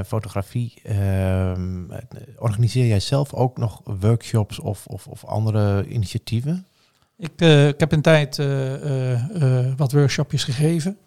fotografie, 0.05 0.81
um, 0.89 1.91
organiseer 2.37 2.87
jij 2.87 2.99
zelf 2.99 3.33
ook 3.33 3.57
nog 3.57 3.81
workshops 3.83 4.59
of, 4.59 4.87
of, 4.87 5.07
of 5.07 5.25
andere 5.25 5.87
initiatieven? 5.87 6.65
Ik, 7.21 7.41
uh, 7.41 7.67
ik 7.67 7.79
heb 7.79 7.91
een 7.91 8.01
tijd 8.01 8.37
wat 9.77 9.91
workshopjes 9.91 10.43
gegeven. 10.43 10.97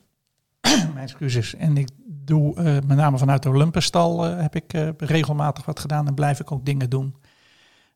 Mijn 0.95 0.97
excuses. 0.97 1.55
En 1.55 1.77
ik 1.77 1.89
doe 2.07 2.55
met 2.63 2.97
name 2.97 3.19
vanuit 3.19 3.43
de 3.43 3.49
Olympusstal 3.49 4.23
heb 4.23 4.55
ik 4.55 4.73
regelmatig 4.97 5.65
wat 5.65 5.81
gedaan 5.81 6.07
en 6.07 6.15
blijf 6.15 6.41
ik 6.41 6.53
ook 6.53 6.67
dingen 6.67 6.91
doen. 6.91 7.15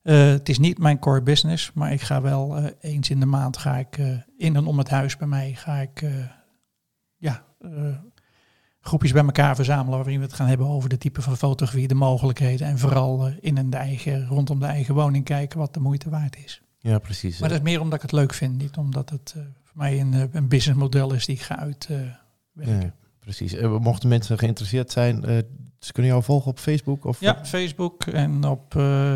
het 0.03 0.49
is 0.49 0.59
niet 0.59 0.79
mijn 0.79 0.99
core 0.99 1.23
business, 1.23 1.71
maar 1.75 1.93
ik 1.93 2.01
ga 2.01 2.21
wel 2.21 2.71
eens 2.81 3.11
in 3.11 3.21
de 3.21 3.27
maand 3.27 3.57
ga 3.57 3.77
ik 3.77 3.99
in 4.37 4.57
en 4.57 4.67
om 4.67 4.79
het 4.79 4.89
huis 4.89 5.17
bij 5.17 5.29
mij 5.29 5.55
ga 5.55 5.77
ik 5.77 6.05
ja, 7.17 7.45
groepjes 8.81 9.13
bij 9.13 9.25
elkaar 9.25 9.55
verzamelen 9.55 9.99
waarin 9.99 10.19
we 10.19 10.25
het 10.25 10.35
gaan 10.35 10.49
hebben 10.49 10.67
over 10.67 10.89
de 10.89 10.99
type 10.99 11.23
van 11.23 11.37
fotografie, 11.37 11.89
de 11.89 11.95
mogelijkheden 11.95 12.67
en 12.67 12.79
vooral 12.79 13.31
in 13.41 13.57
en 13.57 13.71
de 13.71 13.77
eigen, 13.77 14.27
rondom 14.27 14.59
de 14.59 14.67
eigen 14.67 14.95
woning 14.95 15.25
kijken 15.25 15.59
wat 15.59 15.75
de 15.75 15.81
moeite 15.81 16.11
waard 16.11 16.37
is. 16.45 16.63
Ja, 16.81 16.99
precies. 16.99 17.39
Maar 17.39 17.49
dat 17.49 17.59
is 17.59 17.65
meer 17.65 17.81
omdat 17.81 17.95
ik 17.95 18.03
het 18.03 18.13
leuk 18.13 18.35
vind, 18.35 18.59
niet 18.59 18.77
omdat 18.77 19.11
het 19.11 19.35
uh, 19.37 19.43
voor 19.65 19.77
mij 19.77 20.01
een, 20.01 20.29
een 20.33 20.49
businessmodel 20.49 21.13
is 21.13 21.27
die 21.27 21.35
ik 21.35 21.43
ga 21.43 21.59
uitwerken. 21.59 22.19
Ja, 22.55 22.93
precies. 23.21 23.55
mochten 23.61 24.09
mensen 24.09 24.39
geïnteresseerd 24.39 24.91
zijn, 24.93 25.25
ze 25.79 25.93
kunnen 25.93 26.13
jou 26.13 26.25
volgen 26.25 26.51
op 26.51 26.59
Facebook? 26.59 27.05
Of 27.05 27.21
ja, 27.21 27.45
Facebook 27.45 28.05
en 28.05 28.45
op 28.45 28.75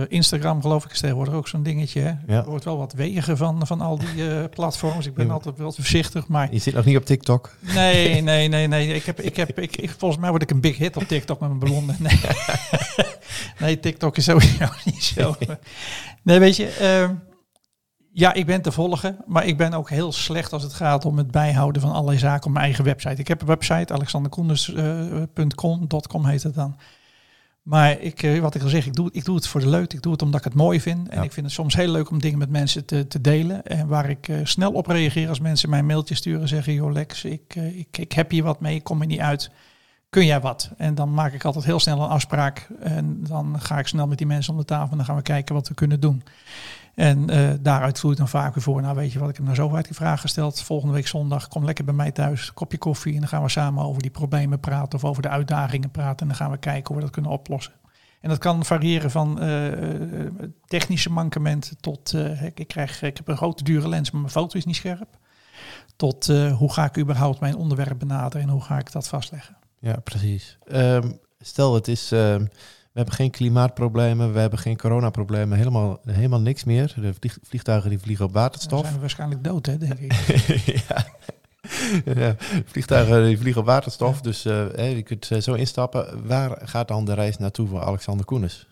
Instagram 0.08 0.60
geloof 0.60 0.84
ik 0.84 0.90
is 0.92 1.00
tegenwoordig 1.00 1.34
ook 1.34 1.48
zo'n 1.48 1.62
dingetje. 1.62 2.00
Hè? 2.00 2.08
Ja. 2.26 2.40
Er 2.40 2.44
wordt 2.44 2.64
wel 2.64 2.76
wat 2.76 2.92
wegen 2.92 3.36
van, 3.36 3.66
van 3.66 3.80
al 3.80 3.98
die 3.98 4.48
platforms. 4.56 5.06
Ik 5.06 5.14
ben 5.14 5.26
Ja. 5.26 5.32
altijd 5.32 5.58
wel 5.58 5.72
voorzichtig, 5.72 6.28
maar... 6.28 6.52
Je 6.52 6.58
zit 6.58 6.74
nog 6.74 6.84
niet 6.84 6.96
op 6.96 7.04
TikTok? 7.04 7.56
Nee, 7.60 8.20
nee, 8.22 8.48
nee, 8.48 8.66
nee. 8.66 8.94
Ik 8.94 9.04
heb, 9.04 9.20
ik 9.20 9.36
heb, 9.36 9.58
ik, 9.58 9.76
ik, 9.76 9.90
volgens 9.98 10.20
mij 10.20 10.30
word 10.30 10.42
ik 10.42 10.50
een 10.50 10.60
big 10.60 10.78
hit 10.78 10.96
op 10.96 11.02
TikTok 11.02 11.40
met 11.40 11.48
mijn 11.48 11.60
blonde. 11.60 11.94
Nee, 11.98 12.20
nee 13.60 13.80
TikTok 13.80 14.16
is 14.16 14.24
sowieso 14.24 14.66
niet 14.84 15.02
zo. 15.04 15.34
Nee, 16.22 16.38
weet 16.38 16.56
je... 16.56 16.68
ehm, 16.68 17.14
ja, 18.12 18.32
ik 18.32 18.46
ben 18.46 18.62
te 18.62 18.72
volgen, 18.72 19.16
maar 19.26 19.46
ik 19.46 19.56
ben 19.56 19.72
ook 19.72 19.90
heel 19.90 20.12
slecht 20.12 20.52
als 20.52 20.62
het 20.62 20.72
gaat 20.72 21.04
om 21.04 21.18
het 21.18 21.30
bijhouden 21.30 21.82
van 21.82 21.92
allerlei 21.92 22.18
zaken 22.18 22.46
op 22.46 22.52
mijn 22.52 22.64
eigen 22.64 22.84
website. 22.84 23.20
Ik 23.20 23.28
heb 23.28 23.40
een 23.40 23.46
website, 23.46 23.92
alexanderkoenders.com 23.92 25.86
.com 26.08 26.26
heet 26.26 26.42
het 26.42 26.54
dan. 26.54 26.76
Maar 27.62 28.00
ik, 28.00 28.22
eh, 28.22 28.40
wat 28.40 28.54
ik 28.54 28.62
al 28.62 28.68
zeg, 28.68 28.86
ik 28.86 28.94
doe, 28.94 29.08
ik 29.12 29.24
doe 29.24 29.34
het 29.34 29.46
voor 29.46 29.60
de 29.60 29.68
leuk. 29.68 29.92
Ik 29.92 30.02
doe 30.02 30.12
het 30.12 30.22
omdat 30.22 30.40
ik 30.40 30.44
het 30.44 30.54
mooi 30.54 30.80
vind. 30.80 31.08
En 31.08 31.16
Ja. 31.16 31.22
ik 31.22 31.32
vind 31.32 31.46
het 31.46 31.54
soms 31.54 31.74
heel 31.74 31.88
leuk 31.90 32.10
om 32.10 32.20
dingen 32.20 32.38
met 32.38 32.50
mensen 32.50 32.84
te, 32.84 33.06
te 33.06 33.20
delen. 33.20 33.64
En 33.64 33.86
waar 33.86 34.10
ik 34.10 34.28
eh, 34.28 34.36
snel 34.42 34.72
op 34.72 34.86
reageer 34.86 35.28
als 35.28 35.40
mensen 35.40 35.70
mij 35.70 35.78
een 35.78 35.86
mailtje 35.86 36.14
sturen 36.14 36.40
en 36.40 36.48
zeggen... 36.48 36.72
joh 36.72 36.92
Lex, 36.92 37.24
ik, 37.24 37.56
eh, 37.56 37.78
ik, 37.78 37.98
ik 37.98 38.12
heb 38.12 38.30
hier 38.30 38.42
wat 38.42 38.60
mee, 38.60 38.74
ik 38.74 38.84
kom 38.84 39.00
er 39.00 39.06
niet 39.06 39.20
uit. 39.20 39.50
Kun 40.10 40.26
jij 40.26 40.40
wat? 40.40 40.70
En 40.76 40.94
dan 40.94 41.14
maak 41.14 41.32
ik 41.32 41.44
altijd 41.44 41.64
heel 41.64 41.80
snel 41.80 42.02
een 42.02 42.08
afspraak. 42.08 42.68
En 42.80 43.24
dan 43.24 43.60
ga 43.60 43.78
ik 43.78 43.86
snel 43.86 44.06
met 44.06 44.18
die 44.18 44.26
mensen 44.26 44.52
om 44.52 44.58
de 44.58 44.64
tafel 44.64 44.90
en 44.90 44.96
dan 44.96 45.06
gaan 45.06 45.16
we 45.16 45.22
kijken 45.22 45.54
wat 45.54 45.68
we 45.68 45.74
kunnen 45.74 46.00
doen. 46.00 46.22
En 46.94 47.30
eh, 47.30 47.50
daaruit 47.60 47.98
vloeit 47.98 48.16
dan 48.16 48.28
vaak 48.28 48.60
voor, 48.60 48.82
nou 48.82 48.96
weet 48.96 49.12
je 49.12 49.18
wat, 49.18 49.28
ik 49.28 49.36
heb 49.36 49.44
nou 49.44 49.56
zo 49.56 49.68
vaak 49.68 49.84
die 49.84 49.94
vraag 49.94 50.20
gesteld. 50.20 50.62
Volgende 50.62 50.94
week 50.94 51.06
zondag, 51.06 51.48
kom 51.48 51.64
lekker 51.64 51.84
bij 51.84 51.94
mij 51.94 52.10
thuis, 52.10 52.52
kopje 52.52 52.78
koffie. 52.78 53.14
En 53.14 53.18
dan 53.18 53.28
gaan 53.28 53.42
we 53.42 53.48
samen 53.48 53.84
over 53.84 54.02
die 54.02 54.10
problemen 54.10 54.60
praten 54.60 54.98
of 54.98 55.04
over 55.04 55.22
de 55.22 55.28
uitdagingen 55.28 55.90
praten. 55.90 56.20
En 56.20 56.26
dan 56.26 56.36
gaan 56.36 56.50
we 56.50 56.58
kijken 56.58 56.86
hoe 56.86 56.96
we 56.96 57.02
dat 57.02 57.10
kunnen 57.10 57.30
oplossen. 57.30 57.72
En 58.20 58.28
dat 58.28 58.38
kan 58.38 58.64
variëren 58.64 59.10
van 59.10 59.40
eh, 59.40 60.20
eh, 60.20 60.32
technische 60.66 61.10
mankementen 61.10 61.76
tot, 61.80 62.14
ik, 62.54 62.68
krijg, 62.68 63.02
ik 63.02 63.16
heb 63.16 63.28
een 63.28 63.36
grote 63.36 63.64
dure 63.64 63.88
lens, 63.88 64.10
maar 64.10 64.20
mijn 64.20 64.32
foto 64.32 64.58
is 64.58 64.64
niet 64.64 64.76
scherp. 64.76 65.18
Tot 65.96 66.26
hoe 66.58 66.72
ga 66.72 66.84
ik 66.84 66.98
überhaupt 66.98 67.40
mijn 67.40 67.56
onderwerp 67.56 67.98
benaderen 67.98 68.46
en 68.46 68.52
hoe 68.52 68.62
ga 68.62 68.78
ik 68.78 68.92
dat 68.92 69.08
vastleggen. 69.08 69.56
Ja, 69.78 69.96
precies. 69.96 70.58
Ehm, 70.64 71.12
stel, 71.40 71.74
het 71.74 71.88
is, 71.88 72.12
ehm, 72.12 72.46
We 72.92 72.98
hebben 72.98 73.14
geen 73.14 73.30
klimaatproblemen, 73.30 74.32
we 74.32 74.38
hebben 74.38 74.58
geen 74.58 74.76
coronaproblemen, 74.76 75.58
helemaal, 75.58 75.98
helemaal 76.06 76.40
niks 76.40 76.64
meer. 76.64 76.94
De 77.00 77.14
vlieg- 77.20 77.38
vliegtuigen 77.42 77.90
die 77.90 77.98
vliegen 77.98 78.24
op 78.24 78.32
Dan 78.32 78.42
waterstof. 78.42 78.80
zijn 78.80 78.94
we 78.94 79.00
waarschijnlijk 79.00 79.44
dood, 79.44 79.66
hè, 79.66 79.78
denk 79.78 79.98
ik. 79.98 80.12
ja. 80.88 81.06
ja, 82.14 82.34
vliegtuigen 82.66 83.24
die 83.24 83.38
vliegen 83.38 83.60
op 83.60 83.66
waterstof, 83.66 84.20
dus 84.20 84.44
eh, 84.44 84.96
je 84.96 85.02
kunt 85.02 85.30
eh, 85.30 85.40
zo 85.40 85.54
instappen. 85.54 86.26
Waar 86.26 86.58
gaat 86.64 86.88
dan 86.88 87.04
de 87.04 87.14
reis 87.14 87.38
naartoe 87.38 87.68
voor 87.68 87.82
Alexander 87.82 88.26
Koenis? 88.26 88.66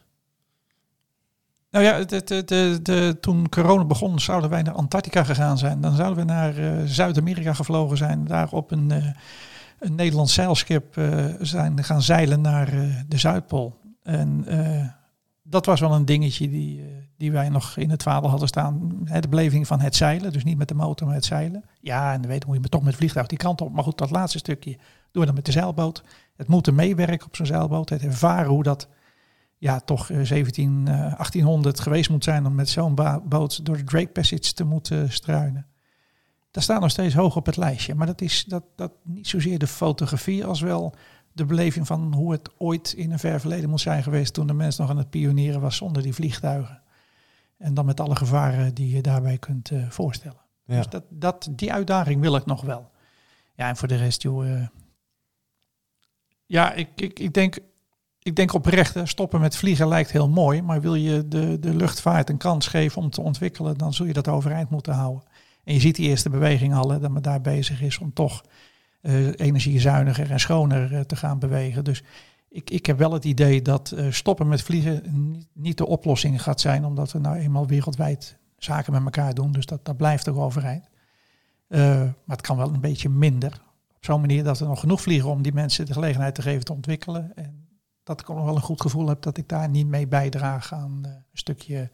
Nou 1.71 1.85
ja, 1.85 1.95
het, 1.95 2.29
de, 2.29 2.79
de- 2.83 3.17
toen 3.21 3.49
corona 3.49 3.85
begon, 3.85 4.21
zouden 4.21 4.51
wij 4.51 4.63
naar 4.63 4.75
Antarctica 4.75 5.25
gegaan 5.25 5.59
zijn. 5.59 5.81
Dan 5.81 5.95
zouden 5.95 6.27
we 6.27 6.33
naar 6.33 6.57
eh, 6.57 6.85
Zuid-Amerika 6.85 7.53
gevlogen 7.55 7.97
zijn. 7.97 8.25
Daar 8.25 8.49
op 8.51 8.71
een, 8.71 8.91
een 9.79 9.95
Nederlands 9.95 10.35
zeilschip 10.35 11.01
zijn 11.41 11.85
gaan 11.85 12.03
zeilen 12.03 12.41
naar 12.41 12.71
de 13.09 13.19
Zuidpool. 13.19 13.79
En 14.03 14.45
eh, 14.47 14.89
dat 15.43 15.67
was 15.67 15.81
wel 15.81 15.93
een 15.93 16.05
dingetje 16.05 16.49
die, 16.49 16.81
eh, 16.81 16.87
die 17.17 17.33
wij 17.33 17.49
nog 17.49 17.77
in 17.77 17.91
het 17.91 18.03
vaandel 18.03 18.31
hadden 18.31 18.49
staan. 18.49 19.01
De 19.21 19.29
beleving 19.29 19.67
van 19.67 19.81
het 19.81 19.97
zeilen. 19.97 20.33
Dus 20.33 20.45
niet 20.45 20.59
met 20.59 20.69
de 20.69 20.75
motor, 20.75 21.07
maar 21.07 21.17
het 21.17 21.25
zeilen. 21.25 21.65
Ja, 21.81 22.13
en 22.13 22.21
dan 22.21 22.31
weet 22.31 22.43
je, 22.43 22.47
moet 22.47 22.63
je 22.63 22.69
toch 22.69 22.83
met 22.83 22.97
vliegtuig 22.97 23.27
die 23.27 23.39
kant 23.39 23.61
op. 23.61 23.73
Maar 23.73 23.85
goed, 23.85 23.99
dat 23.99 24.11
laatste 24.11 24.39
stukje 24.39 24.77
doen 25.11 25.21
we 25.21 25.27
dan 25.27 25.35
met 25.35 25.45
de 25.45 25.53
zeilboot. 25.53 26.03
Het 26.37 26.49
moeten 26.49 26.75
meewerken 26.75 27.27
op 27.27 27.37
zo'n 27.37 27.47
zeilboot. 27.47 27.89
Het 27.89 28.03
ervaren 28.03 28.51
hoe 28.51 28.63
dat 28.63 28.89
ja, 29.61 29.81
toch 29.81 30.11
eh, 30.11 30.21
17, 30.23 30.89
eh, 30.89 30.95
1800 30.95 31.81
geweest 31.81 32.11
moet 32.11 32.25
zijn 32.25 32.47
om 32.47 32.55
met 32.55 32.69
zo'n 32.69 32.95
boot 33.25 33.65
door 33.65 33.77
de 33.77 33.85
Drake 33.85 34.09
Passage 34.09 34.53
te 34.53 34.65
moeten 34.65 35.13
struinen. 35.13 35.67
Dat 36.51 36.63
staat 36.63 36.81
nog 36.81 36.91
steeds 36.91 37.15
hoog 37.15 37.37
op 37.37 37.47
het 37.47 37.57
lijstje. 37.57 37.95
Maar 37.95 38.07
dat 38.07 38.21
is 38.21 38.45
dat, 38.45 38.65
dat 38.77 38.93
niet 39.03 39.29
zozeer 39.29 39.59
de 39.59 39.67
fotografie 39.67 40.45
als 40.45 40.61
wel 40.61 40.95
de 41.33 41.45
beleving 41.45 41.87
van 41.87 42.15
hoe 42.15 42.33
het 42.33 42.51
ooit 42.59 42.93
in 42.93 43.11
een 43.13 43.19
ver 43.19 43.41
verleden 43.41 43.71
moet 43.71 43.81
zijn 43.81 44.03
geweest 44.03 44.35
toen 44.35 44.47
de 44.47 44.53
mens 44.53 44.77
nog 44.77 44.91
aan 44.91 44.99
het 44.99 45.11
pionieren 45.11 45.61
was 45.61 45.77
zonder 45.77 46.03
die 46.03 46.15
vliegtuigen. 46.15 46.83
En 47.59 47.75
dan 47.75 47.87
met 47.87 48.01
alle 48.01 48.17
gevaren 48.17 48.75
die 48.75 48.95
je 48.95 49.03
daarbij 49.03 49.39
kunt 49.39 49.71
eh, 49.71 49.91
voorstellen. 49.91 50.41
Ja. 50.65 50.77
Dus 50.77 50.89
dat, 50.89 51.05
dat, 51.09 51.49
die 51.51 51.73
uitdaging 51.73 52.21
wil 52.21 52.37
ik 52.37 52.47
nog 52.47 52.63
wel. 52.63 52.91
Ja, 53.55 53.69
en 53.69 53.77
voor 53.77 53.89
de 53.89 53.97
rest, 53.97 54.23
joh. 54.23 54.53
eh, 54.53 54.67
ja, 56.47 56.73
ik, 56.73 56.89
ik, 56.95 57.19
ik, 57.19 57.33
denk, 57.35 57.59
ik 58.19 58.37
denk 58.37 58.53
oprecht, 58.53 58.95
hè, 58.95 59.07
stoppen 59.07 59.41
met 59.41 59.57
vliegen 59.57 59.89
lijkt 59.89 60.11
heel 60.11 60.29
mooi. 60.29 60.63
Maar 60.63 60.81
wil 60.81 60.95
je 60.95 61.29
de, 61.29 61.59
de 61.59 61.75
luchtvaart 61.75 62.31
een 62.31 62.37
kans 62.37 62.67
geven 62.67 63.03
om 63.03 63.11
te 63.11 63.21
ontwikkelen, 63.21 63.79
dan 63.79 63.95
zul 63.95 64.07
je 64.07 64.13
dat 64.13 64.29
overeind 64.29 64.71
moeten 64.71 64.95
houden. 64.95 65.23
En 65.65 65.75
je 65.75 65.81
ziet 65.81 65.97
die 65.97 66.09
eerste 66.09 66.31
beweging 66.31 66.75
al, 66.75 66.91
hè, 66.91 66.99
dat 66.99 67.11
men 67.11 67.23
daar 67.23 67.41
bezig 67.41 67.83
is 67.83 67.99
om 67.99 68.13
toch 68.13 68.45
energiezuiniger 69.37 70.31
en 70.31 70.41
schoner 70.41 70.95
eh, 70.95 71.01
te 71.01 71.17
gaan 71.17 71.39
bewegen. 71.39 71.85
Dus 71.85 72.03
ik, 72.49 72.71
ik 72.71 72.87
heb 72.87 72.99
wel 72.99 73.13
het 73.13 73.25
idee 73.25 73.63
dat 73.63 73.91
eh, 73.91 74.11
stoppen 74.11 74.49
met 74.49 74.63
vliegen 74.63 75.03
niet, 75.53 75.79
de 75.79 75.87
oplossing 75.87 76.43
gaat 76.43 76.61
zijn, 76.61 76.85
omdat 76.85 77.13
we 77.13 77.19
nou 77.19 77.37
eenmaal 77.37 77.67
wereldwijd 77.67 78.37
zaken 78.59 78.93
met 78.93 79.05
elkaar 79.05 79.35
doen. 79.35 79.53
Dus 79.53 79.67
dat, 79.67 79.85
dat 79.85 79.97
blijft 79.97 80.25
toch 80.25 80.37
overeind. 80.37 80.91
Eh, 81.71 82.01
maar 82.01 82.37
het 82.37 82.41
kan 82.41 82.57
wel 82.57 82.75
een 82.75 82.81
beetje 82.81 83.09
minder. 83.09 83.61
Op 83.97 84.05
zo'n 84.05 84.21
manier 84.21 84.45
dat 84.45 84.61
er 84.61 84.67
nog 84.67 84.81
genoeg 84.81 85.01
vliegen 85.01 85.31
om 85.31 85.43
die 85.43 85.53
mensen 85.53 85.87
de 85.87 85.93
gelegenheid 85.93 86.35
te 86.35 86.43
geven 86.43 86.65
te 86.65 86.73
ontwikkelen. 86.73 87.33
En 87.35 87.69
dat 88.03 88.21
ik 88.21 88.31
ook 88.31 88.37
nog 88.37 88.45
wel 88.45 88.57
een 88.57 88.63
goed 88.63 88.81
gevoel 88.81 89.09
heb 89.09 89.23
dat 89.23 89.37
ik 89.37 89.49
daar 89.49 89.69
niet 89.69 89.87
mee 89.87 90.07
bijdraag 90.07 90.73
aan 90.73 91.01
eh, 91.05 91.11
een 91.11 91.25
stukje 91.33 91.91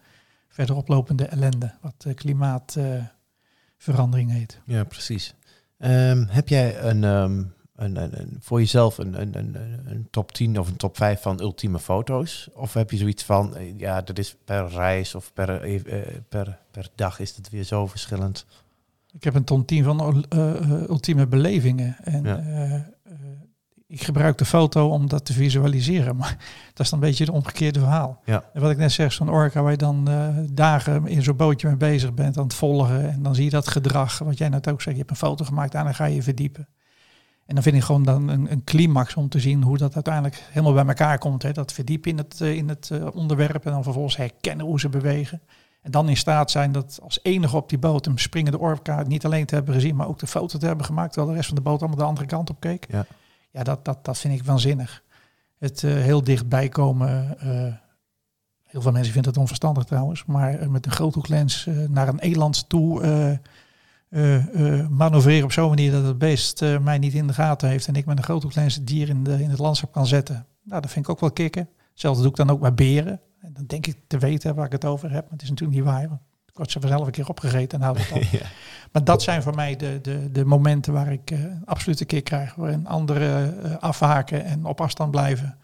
verderoplopende 0.48 1.26
ellende, 1.26 1.74
wat 1.80 2.04
eh, 2.06 2.14
klimaatverandering 2.14 4.30
heet. 4.30 4.60
Ja, 4.64 4.84
precies. 4.84 5.34
Ehm, 5.78 6.24
heb 6.28 6.48
jij 6.48 6.80
een, 6.82 7.04
ehm, 7.04 7.42
een, 7.76 7.96
een, 7.96 8.20
een- 8.20 8.36
voor 8.40 8.58
jezelf 8.58 8.98
een, 8.98 9.20
een, 9.20 9.36
een, 9.38 9.56
een- 9.86 10.08
top 10.10 10.32
10 10.32 10.58
of 10.58 10.68
een 10.68 10.76
top 10.76 10.96
5 10.96 11.20
van 11.20 11.40
ultieme 11.40 11.78
foto's? 11.78 12.48
Of 12.54 12.74
heb 12.74 12.90
je 12.90 12.96
zoiets 12.96 13.24
van, 13.24 13.56
eh, 13.56 13.78
ja, 13.78 14.00
dat 14.02 14.18
is 14.18 14.36
per 14.44 14.68
reis 14.68 15.14
of 15.14 15.32
per, 15.32 15.60
eh, 15.62 15.80
per, 16.28 16.58
per 16.70 16.88
dag 16.94 17.18
is 17.20 17.36
het 17.36 17.50
weer 17.50 17.64
zo 17.64 17.86
verschillend? 17.86 18.46
Ik 19.12 19.24
heb 19.24 19.34
een 19.34 19.44
ton 19.44 19.64
10 19.64 19.84
van 19.84 20.24
eh, 20.28 20.82
ultieme 20.88 21.26
belevingen. 21.26 21.96
En 22.04 22.22
Ja. 22.24 22.94
Ik 23.88 24.02
gebruik 24.02 24.38
de 24.38 24.44
foto 24.44 24.88
om 24.88 25.08
dat 25.08 25.24
te 25.24 25.32
visualiseren. 25.32 26.16
Maar 26.20 26.36
dat 26.74 26.84
is 26.84 26.90
dan 26.90 26.98
een 26.98 27.08
beetje 27.08 27.24
het 27.24 27.32
omgekeerde 27.32 27.78
verhaal. 27.78 28.20
Ja. 28.24 28.44
En 28.52 28.60
wat 28.60 28.70
ik 28.70 28.76
net 28.76 28.92
zeg, 28.92 29.12
zo'n 29.12 29.30
orka 29.30 29.62
waar 29.62 29.70
je 29.70 29.76
dan 29.76 30.08
eh, 30.08 30.28
dagen 30.50 31.06
in 31.06 31.22
zo'n 31.22 31.36
bootje 31.36 31.66
mee 31.66 31.76
bezig 31.76 32.14
bent 32.14 32.36
aan 32.36 32.44
het 32.44 32.54
volgen. 32.54 33.10
En 33.10 33.22
dan 33.22 33.34
zie 33.34 33.44
je 33.44 33.50
dat 33.50 33.68
gedrag, 33.68 34.18
wat 34.18 34.38
jij 34.38 34.48
net 34.48 34.68
ook 34.68 34.82
zei. 34.82 34.94
Je 34.94 35.00
hebt 35.00 35.12
een 35.12 35.28
foto 35.28 35.44
gemaakt 35.44 35.74
en 35.74 35.84
dan 35.84 35.94
ga 35.94 36.04
je 36.04 36.14
je 36.14 36.22
verdiepen. 36.22 36.68
En 37.46 37.54
dan 37.54 37.62
vind 37.62 37.76
ik 37.76 37.82
gewoon 37.82 38.02
dan 38.02 38.28
een, 38.28 38.52
een 38.52 38.64
climax 38.64 39.14
om 39.14 39.28
te 39.28 39.40
zien 39.40 39.62
hoe 39.62 39.78
dat 39.78 39.94
uiteindelijk 39.94 40.42
helemaal 40.50 40.72
bij 40.72 40.86
elkaar 40.86 41.18
komt. 41.18 41.42
Hè. 41.42 41.52
Dat 41.52 41.72
verdiepen 41.72 42.10
in 42.10 42.18
het, 42.18 42.40
eh, 42.40 42.54
in 42.54 42.68
het 42.68 42.90
eh, 42.90 43.06
onderwerp 43.14 43.66
en 43.66 43.72
dan 43.72 43.82
vervolgens 43.82 44.16
herkennen 44.16 44.66
hoe 44.66 44.80
ze 44.80 44.88
bewegen. 44.88 45.42
En 45.82 45.90
dan 45.90 46.08
in 46.08 46.16
staat 46.16 46.50
zijn 46.50 46.72
dat 46.72 46.98
als 47.02 47.18
enige 47.22 47.56
op 47.56 47.68
die 47.68 47.78
boot 47.78 48.06
een 48.06 48.18
springende 48.18 48.58
orka 48.58 49.02
niet 49.02 49.24
alleen 49.24 49.46
te 49.46 49.54
hebben 49.54 49.74
gezien, 49.74 49.96
maar 49.96 50.08
ook 50.08 50.18
de 50.18 50.26
foto 50.26 50.58
te 50.58 50.66
hebben 50.66 50.86
gemaakt, 50.86 51.12
terwijl 51.12 51.30
de 51.30 51.36
rest 51.36 51.48
van 51.48 51.56
de 51.56 51.62
boot 51.62 51.80
allemaal 51.80 51.98
de 51.98 52.04
andere 52.04 52.26
kant 52.26 52.50
op 52.50 52.60
keek. 52.60 52.86
Ja. 52.90 53.06
Ja, 53.56 53.62
dat, 53.62 53.84
dat, 53.84 54.04
dat 54.04 54.18
vind 54.18 54.34
ik 54.34 54.44
waanzinnig. 54.44 55.02
Het 55.58 55.84
eh, 55.84 55.92
heel 55.92 56.24
dichtbij 56.24 56.68
komen. 56.68 57.38
eh, 57.38 57.74
heel 58.64 58.80
veel 58.80 58.92
mensen 58.92 59.12
vinden 59.12 59.30
het 59.30 59.40
onverstandig 59.40 59.84
trouwens, 59.84 60.24
maar 60.24 60.54
eh, 60.54 60.68
met 60.68 60.86
een 60.86 60.92
groothoeklens 60.92 61.68
naar 61.88 62.08
een 62.08 62.18
eland 62.18 62.68
toe 62.68 63.40
manoeuvreren 64.90 65.44
op 65.44 65.52
zo'n 65.52 65.68
manier 65.68 65.92
dat 65.92 66.04
het 66.04 66.18
beest 66.18 66.60
mij 66.60 66.98
niet 66.98 67.14
in 67.14 67.26
de 67.26 67.32
gaten 67.32 67.68
heeft 67.68 67.88
en 67.88 67.94
ik 67.94 68.06
met 68.06 68.18
een 68.18 68.24
groothoeklens 68.24 68.74
het 68.74 68.86
dier 68.86 69.08
in, 69.08 69.24
de, 69.24 69.42
in 69.42 69.50
het 69.50 69.58
landschap 69.58 69.92
kan 69.92 70.06
zetten. 70.06 70.46
Nou, 70.62 70.80
dat 70.80 70.90
vind 70.90 71.04
ik 71.04 71.10
ook 71.10 71.20
wel 71.20 71.32
kicken. 71.32 71.68
Hetzelfde 71.90 72.22
doe 72.22 72.30
ik 72.30 72.36
dan 72.36 72.50
ook 72.50 72.60
bij 72.60 72.74
beren. 72.74 73.20
En 73.40 73.52
dan 73.52 73.66
denk 73.66 73.86
ik 73.86 73.98
te 74.06 74.18
weten 74.18 74.54
waar 74.54 74.66
ik 74.66 74.72
het 74.72 74.84
over 74.84 75.10
heb, 75.10 75.22
maar 75.22 75.32
het 75.32 75.42
is 75.42 75.48
natuurlijk 75.48 75.78
niet 75.78 75.86
waar. 75.86 76.20
Want 76.56 76.68
ik 76.68 76.74
word 76.74 76.84
ze 76.84 76.88
vanzelf 76.88 77.06
een 77.06 77.12
keer 77.12 77.28
opgegeten 77.28 77.78
en 77.78 77.84
houd 77.84 77.98
het 77.98 78.12
op. 78.12 78.22
ja. 78.40 78.46
Maar 78.92 79.04
dat 79.04 79.22
zijn 79.22 79.42
voor 79.42 79.54
mij 79.54 79.76
de, 79.76 79.98
de, 80.02 80.32
de 80.32 80.44
momenten 80.44 80.92
waar 80.92 81.12
ik 81.12 81.30
eh 81.30 81.38
absoluut 81.64 82.00
een 82.00 82.06
keer 82.06 82.22
krijg. 82.22 82.54
Waarin 82.54 82.86
anderen 82.86 83.62
eh, 83.64 83.76
afhaken 83.76 84.44
en 84.44 84.64
op 84.64 84.80
afstand 84.80 85.10
blijven. 85.10 85.58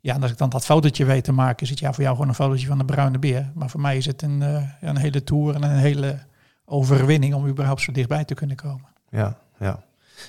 Ja, 0.00 0.14
en 0.14 0.22
als 0.22 0.30
ik 0.30 0.38
dan 0.38 0.48
dat 0.48 0.64
fotootje 0.64 1.04
weet 1.04 1.24
te 1.24 1.32
maken, 1.32 1.62
is 1.62 1.70
het 1.70 1.78
ja 1.78 1.92
voor 1.92 2.02
jou 2.02 2.14
gewoon 2.14 2.28
een 2.28 2.36
fotootje 2.36 2.66
van 2.66 2.80
een 2.80 2.86
bruine 2.86 3.18
beer. 3.18 3.50
Maar 3.54 3.70
voor 3.70 3.80
mij 3.80 3.96
is 3.96 4.06
het 4.06 4.22
een, 4.22 4.42
eh, 4.42 4.62
een 4.80 4.96
hele 4.96 5.24
tour 5.24 5.54
en 5.54 5.62
een 5.62 5.76
hele 5.76 6.18
overwinning 6.64 7.34
om 7.34 7.46
überhaupt 7.46 7.80
zo 7.80 7.92
dichtbij 7.92 8.24
te 8.24 8.34
kunnen 8.34 8.56
komen. 8.56 8.88
Ja, 9.08 9.38
ja. 9.58 9.82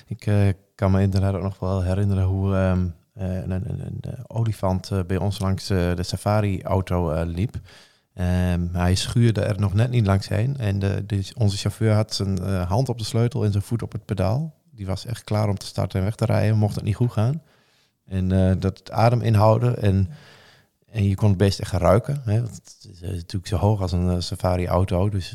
Ik 0.06 0.54
kan 0.74 0.90
me 0.90 1.00
inderdaad 1.00 1.34
ook 1.34 1.42
nog 1.42 1.58
wel 1.58 1.82
herinneren 1.82 2.24
hoe 2.24 2.54
eh, 2.54 2.72
een, 3.14 3.50
een, 3.50 3.80
een, 3.80 4.00
olifant 4.26 4.90
bij 5.06 5.16
ons 5.16 5.38
langs 5.38 5.66
de 5.66 6.02
safari-auto 6.02 7.22
liep. 7.24 7.60
Ehm, 8.14 8.66
hij 8.72 8.94
schuurde 8.94 9.40
er 9.40 9.60
nog 9.60 9.74
net 9.74 9.90
niet 9.90 10.06
langs 10.06 10.28
heen. 10.28 10.56
En 10.56 10.78
de, 10.78 11.06
de- 11.06 11.32
onze 11.36 11.56
chauffeur 11.56 11.92
had 11.94 12.14
zijn 12.14 12.38
eh, 12.38 12.68
hand 12.68 12.88
op 12.88 12.98
de 12.98 13.04
sleutel 13.04 13.44
en 13.44 13.50
zijn 13.52 13.62
voet 13.64 13.82
op 13.82 13.92
het 13.92 14.04
pedaal. 14.04 14.54
Die 14.70 14.86
was 14.86 15.06
echt 15.06 15.24
klaar 15.24 15.48
om 15.48 15.58
te 15.58 15.66
starten 15.66 15.98
en 15.98 16.04
weg 16.04 16.14
te 16.14 16.24
rijden, 16.24 16.58
mocht 16.58 16.74
het 16.74 16.84
niet 16.84 16.94
goed 16.96 17.12
gaan. 17.12 17.42
En 18.04 18.32
eh, 18.32 18.54
dat 18.58 18.90
adem 18.90 19.20
inhouden 19.20 19.82
en, 19.82 20.08
en 20.90 21.04
je 21.04 21.14
kon 21.14 21.28
het 21.28 21.38
beest 21.38 21.60
echt 21.60 21.72
ruiken. 21.72 22.22
Hè? 22.24 22.42
want 22.42 22.54
Het 22.54 22.88
is 22.92 23.00
eh, 23.02 23.10
natuurlijk 23.10 23.46
zo 23.46 23.56
hoog 23.56 23.80
als 23.80 23.92
een 23.92 24.22
safari-auto, 24.22 25.08
dus 25.08 25.34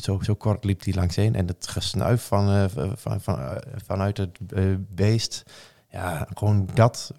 zo, 0.00 0.18
zo 0.22 0.34
kort 0.34 0.64
liep 0.64 0.84
hij 0.84 0.94
langs 0.94 1.16
heen. 1.16 1.34
En 1.34 1.46
het 1.46 1.66
gesnuif 1.68 2.22
van, 2.26 2.70
van, 2.96 3.20
van, 3.20 3.60
vanuit 3.84 4.16
het 4.16 4.38
beest, 4.94 5.42
ja, 5.90 6.28
gewoon 6.34 6.68
dat, 6.74 7.12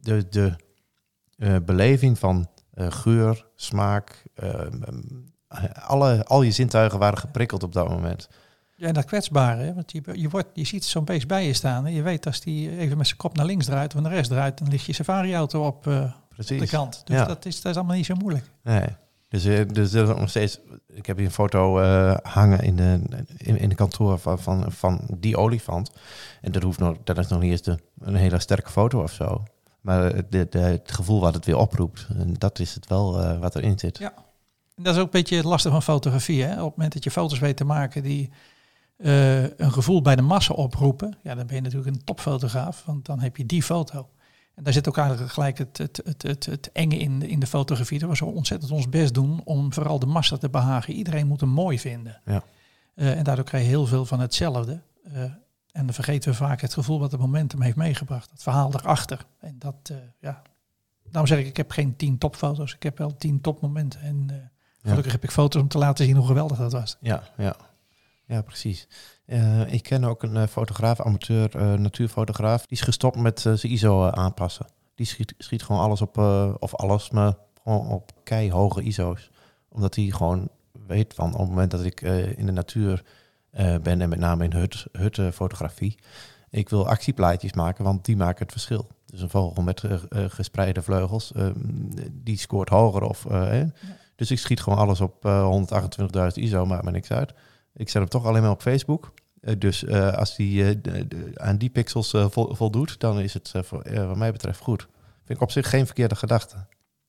de, 0.00 0.26
de 0.28 1.60
beleving 1.64 2.18
van 2.18 2.48
geur, 2.76 3.46
smaak, 3.56 4.22
eh, 4.34 4.50
alle, 5.86 6.24
al 6.24 6.42
je 6.42 6.50
zintuigen 6.50 6.98
waren 6.98 7.18
geprikkeld 7.18 7.62
op 7.62 7.72
dat 7.72 7.88
moment. 7.88 8.28
Ja, 8.76 8.88
en 8.88 8.94
dat 8.94 9.04
kwetsbare, 9.04 9.62
hè? 9.62 9.74
want 9.74 9.92
je, 9.92 10.02
je, 10.12 10.28
wordt, 10.28 10.48
je 10.54 10.64
ziet 10.64 10.84
zo'n 10.84 11.04
beest 11.04 11.26
bij 11.26 11.46
je 11.46 11.52
staan. 11.52 11.86
En 11.86 11.92
je 11.92 12.02
weet 12.02 12.26
als 12.26 12.40
die 12.40 12.78
even 12.78 12.96
met 12.96 13.06
zijn 13.06 13.18
kop 13.18 13.36
naar 13.36 13.46
links 13.46 13.66
draait 13.66 13.94
of 13.94 14.00
naar 14.00 14.12
rechts 14.12 14.28
draait, 14.28 14.58
dan 14.58 14.68
ligt 14.68 14.84
je 14.84 14.92
safari-auto 14.92 15.66
op, 15.66 15.86
eh, 15.86 16.12
op 16.38 16.46
de 16.46 16.66
kant. 16.66 17.02
Dus 17.04 17.16
Ja. 17.16 17.24
dat, 17.24 17.44
is, 17.44 17.60
dat 17.60 17.70
is 17.70 17.76
allemaal 17.78 17.96
niet 17.96 18.06
zo 18.06 18.14
moeilijk. 18.14 18.50
Nee. 18.62 18.86
Dus, 19.28 19.44
eh, 19.44 19.68
dus 19.68 19.92
er 19.92 20.02
is 20.10 20.16
nog 20.16 20.28
steeds. 20.28 20.60
Ik 20.88 21.06
heb 21.06 21.16
hier 21.16 21.26
een 21.26 21.32
foto 21.32 21.78
eh, 21.80 22.16
hangen 22.22 22.60
in 22.60 22.76
de, 22.76 23.00
in, 23.36 23.58
in 23.58 23.68
de 23.68 23.74
kantoor 23.74 24.18
van, 24.18 24.38
van, 24.38 24.72
van 24.72 25.00
die 25.18 25.36
olifant. 25.36 25.92
En 26.40 26.52
dat 26.52 26.62
hoeft 26.62 26.78
nog, 26.78 26.96
dat 27.04 27.18
is 27.18 27.26
nog 27.26 27.40
niet 27.40 27.50
eens 27.50 27.62
de, 27.62 27.78
een 28.00 28.14
hele 28.14 28.38
sterke 28.38 28.70
foto 28.70 29.02
of 29.02 29.12
zo. 29.12 29.42
Maar 29.82 30.02
het, 30.14 30.32
de, 30.32 30.46
de- 30.50 30.58
het 30.58 30.92
gevoel 30.92 31.20
wat 31.20 31.34
het 31.34 31.44
weer 31.44 31.56
oproept, 31.56 32.06
en 32.18 32.34
dat 32.38 32.58
is 32.58 32.74
het 32.74 32.86
wel 32.88 33.20
eh, 33.20 33.38
wat 33.38 33.54
erin 33.56 33.78
zit. 33.78 33.98
Ja. 33.98 34.14
En 34.76 34.82
dat 34.82 34.94
is 34.94 34.98
ook 35.00 35.04
een 35.06 35.10
beetje 35.20 35.36
het 35.36 35.44
lastige 35.44 35.72
van 35.74 35.82
fotografie. 35.82 36.42
Hè? 36.42 36.50
Op 36.52 36.68
het 36.68 36.76
moment 36.76 36.92
dat 36.92 37.04
je 37.04 37.10
foto's 37.10 37.38
weet 37.38 37.56
te 37.56 37.64
maken 37.64 38.02
die 38.02 38.30
eh, 38.96 39.42
een 39.42 39.72
gevoel 39.72 40.02
bij 40.02 40.16
de 40.16 40.22
massa 40.22 40.54
oproepen, 40.54 41.16
ja, 41.22 41.34
dan 41.34 41.46
ben 41.46 41.56
je 41.56 41.62
natuurlijk 41.62 41.96
een 41.96 42.04
topfotograaf, 42.04 42.82
want 42.86 43.04
dan 43.06 43.20
heb 43.20 43.36
je 43.36 43.46
die 43.46 43.62
foto. 43.62 44.08
En 44.54 44.64
daar 44.64 44.72
zit 44.72 44.88
ook 44.88 44.96
eigenlijk 44.96 45.32
gelijk 45.32 45.58
het, 45.58 45.78
het, 45.78 46.00
het, 46.04 46.22
het, 46.22 46.46
het 46.46 46.70
enge 46.72 46.96
in, 46.96 47.18
de- 47.18 47.28
in 47.28 47.40
de 47.40 47.46
fotografie. 47.46 47.98
Dat 47.98 48.08
we 48.08 48.16
zo 48.16 48.24
ontzettend 48.26 48.72
ons 48.72 48.88
best 48.88 49.14
doen 49.14 49.40
om 49.44 49.72
vooral 49.72 49.98
de 49.98 50.06
massa 50.06 50.36
te 50.36 50.48
behagen. 50.50 50.94
Iedereen 50.94 51.26
moet 51.26 51.40
hem 51.40 51.48
mooi 51.50 51.78
vinden. 51.78 52.20
Ja. 52.24 52.42
Eh, 52.94 53.16
en 53.18 53.24
daardoor 53.24 53.44
krijg 53.44 53.62
je 53.64 53.68
heel 53.70 53.86
veel 53.86 54.04
van 54.04 54.20
hetzelfde. 54.20 54.80
En 55.72 55.84
dan 55.84 55.94
vergeten 55.94 56.30
we 56.30 56.36
vaak 56.36 56.60
het 56.60 56.72
gevoel 56.72 56.98
wat 56.98 57.12
het 57.12 57.20
momentum 57.20 57.62
heeft 57.62 57.76
meegebracht. 57.76 58.30
Het 58.30 58.42
verhaal 58.42 58.70
daarachter. 58.70 59.26
En 59.38 59.58
dat, 59.58 59.76
eh, 59.82 59.96
ja, 60.20 60.42
Daarom 61.02 61.30
zeg 61.30 61.38
ik, 61.38 61.46
ik 61.46 61.56
heb 61.56 61.70
geen 61.70 61.96
tien 61.96 62.18
topfoto's. 62.18 62.74
Ik 62.74 62.82
heb 62.82 62.98
wel 62.98 63.16
tien 63.16 63.40
topmomenten. 63.40 64.00
En 64.00 64.28
uh, 64.30 64.36
gelukkig 64.82 65.12
heb 65.12 65.22
ik 65.22 65.30
foto's 65.30 65.62
om 65.62 65.68
te 65.68 65.78
laten 65.78 66.04
zien 66.04 66.16
hoe 66.16 66.26
geweldig 66.26 66.58
dat 66.58 66.72
was. 66.72 66.96
Ja, 67.00 67.22
ja. 67.36 67.56
ja 68.26 68.42
precies. 68.42 68.88
Uh, 69.26 69.72
ik 69.72 69.82
ken 69.82 70.04
ook 70.04 70.22
een 70.22 70.48
fotograaf, 70.48 71.00
amateur 71.00 71.80
natuurfotograaf. 71.80 72.60
Die 72.60 72.78
is 72.78 72.80
gestopt 72.80 73.16
met 73.16 73.40
zijn 73.40 73.58
ISO 73.62 74.10
aanpassen. 74.10 74.66
Die 74.94 75.06
schiet, 75.06 75.34
schiet 75.38 75.62
gewoon 75.62 75.80
alles 75.80 76.00
op, 76.00 76.18
of 76.58 76.74
alles, 76.74 77.10
maar 77.10 77.34
gewoon 77.62 77.88
op 77.88 78.12
keihoge 78.22 78.82
ISO's. 78.82 79.30
Omdat 79.68 79.94
hij 79.94 80.04
gewoon 80.04 80.48
weet 80.86 81.14
van 81.14 81.32
op 81.32 81.38
het 81.38 81.48
moment 81.48 81.70
dat 81.70 81.84
ik 81.84 82.00
in 82.36 82.46
de 82.46 82.52
natuur 82.52 83.02
ben 83.82 84.00
en 84.00 84.08
met 84.08 84.18
name 84.18 84.44
in 84.44 84.52
hut, 84.52 84.86
hutfotografie 84.92 85.98
ik 86.52 86.68
wil 86.68 86.88
actieplaatjes 86.88 87.52
maken, 87.52 87.84
want 87.84 88.04
die 88.04 88.16
maken 88.16 88.42
het 88.42 88.52
verschil. 88.52 88.88
Dus 89.06 89.20
een 89.20 89.30
vogel 89.30 89.62
met 89.62 89.82
uh, 89.82 89.98
gespreide 90.28 90.82
vleugels, 90.82 91.32
uh, 91.36 91.48
die 92.12 92.38
scoort 92.38 92.68
hoger. 92.68 93.02
Of, 93.02 93.26
ja. 93.28 93.70
Dus 94.16 94.30
ik 94.30 94.38
schiet 94.38 94.62
gewoon 94.62 94.78
alles 94.78 95.00
op 95.00 95.24
128.000 95.24 96.26
ISO, 96.34 96.66
maakt 96.66 96.84
me 96.84 96.90
niks 96.90 97.10
uit. 97.10 97.34
Ik 97.74 97.88
zet 97.88 98.00
hem 98.00 98.10
toch 98.10 98.26
alleen 98.26 98.42
maar 98.42 98.50
op 98.50 98.62
Facebook. 98.62 99.12
dus 99.58 99.88
als 99.88 100.36
die 100.36 100.80
aan 101.34 101.56
die 101.56 101.70
pixels 101.70 102.14
voldoet, 102.30 103.00
dan 103.00 103.20
is 103.20 103.34
het 103.34 103.52
voor, 103.54 104.06
wat 104.06 104.16
mij 104.16 104.32
betreft 104.32 104.60
goed. 104.60 104.88
Vind 105.24 105.38
ik 105.38 105.40
op 105.40 105.50
zich 105.50 105.70
geen 105.70 105.86
verkeerde 105.86 106.16
gedachte. 106.16 106.56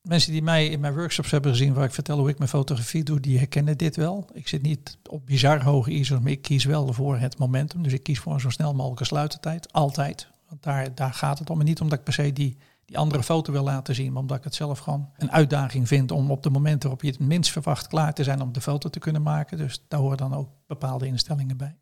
Mensen 0.08 0.32
die 0.32 0.42
mij 0.42 0.66
in 0.66 0.80
mijn 0.80 0.94
workshops 0.94 1.30
hebben 1.30 1.50
gezien, 1.50 1.74
waar 1.74 1.84
ik 1.84 1.94
vertel 1.94 2.18
hoe 2.18 2.28
ik 2.28 2.38
mijn 2.38 2.50
fotografie 2.50 3.02
doe, 3.02 3.20
die 3.20 3.38
herkennen 3.38 3.78
dit 3.78 3.96
wel. 3.96 4.28
Ik 4.32 4.48
zit 4.48 4.62
niet 4.62 4.98
op 5.08 5.26
bizar 5.26 5.62
hoge 5.62 5.90
ISO's, 5.90 6.20
maar 6.20 6.30
ik 6.30 6.42
kies 6.42 6.64
wel 6.64 6.92
voor 6.92 7.18
het 7.18 7.38
momentum. 7.38 7.82
Dus 7.82 7.92
ik 7.92 8.02
kies 8.02 8.18
voor 8.18 8.32
een 8.32 8.40
zo 8.40 8.50
snel 8.50 8.74
mogelijke 8.74 9.04
sluitertijd. 9.04 9.72
Altijd. 9.72 10.28
Want 10.48 10.62
daar, 10.62 10.94
daar 10.94 11.12
gaat 11.12 11.38
het 11.38 11.50
om. 11.50 11.60
En 11.60 11.64
niet 11.64 11.80
omdat 11.80 11.98
ik 11.98 12.04
per 12.04 12.12
se 12.12 12.32
die, 12.32 12.56
die 12.84 12.98
andere 12.98 13.22
foto 13.22 13.52
wil 13.52 13.64
laten 13.64 13.94
zien, 13.94 14.12
maar 14.12 14.22
omdat 14.22 14.36
ik 14.36 14.44
het 14.44 14.54
zelf 14.54 14.78
gewoon 14.78 15.08
een 15.16 15.32
uitdaging 15.32 15.88
vind 15.88 16.10
om 16.10 16.30
op 16.30 16.42
de 16.42 16.50
momenten 16.50 16.88
waarop 16.88 17.02
je 17.02 17.10
het 17.10 17.28
minst 17.28 17.50
verwacht 17.50 17.86
klaar 17.86 18.14
te 18.14 18.24
zijn 18.24 18.40
om 18.40 18.52
de 18.52 18.60
foto 18.60 18.90
te 18.90 18.98
kunnen 18.98 19.22
maken. 19.22 19.58
Dus 19.58 19.84
daar 19.88 20.00
horen 20.00 20.16
dan 20.16 20.34
ook 20.34 20.48
bepaalde 20.66 21.06
instellingen 21.06 21.56
bij. 21.56 21.76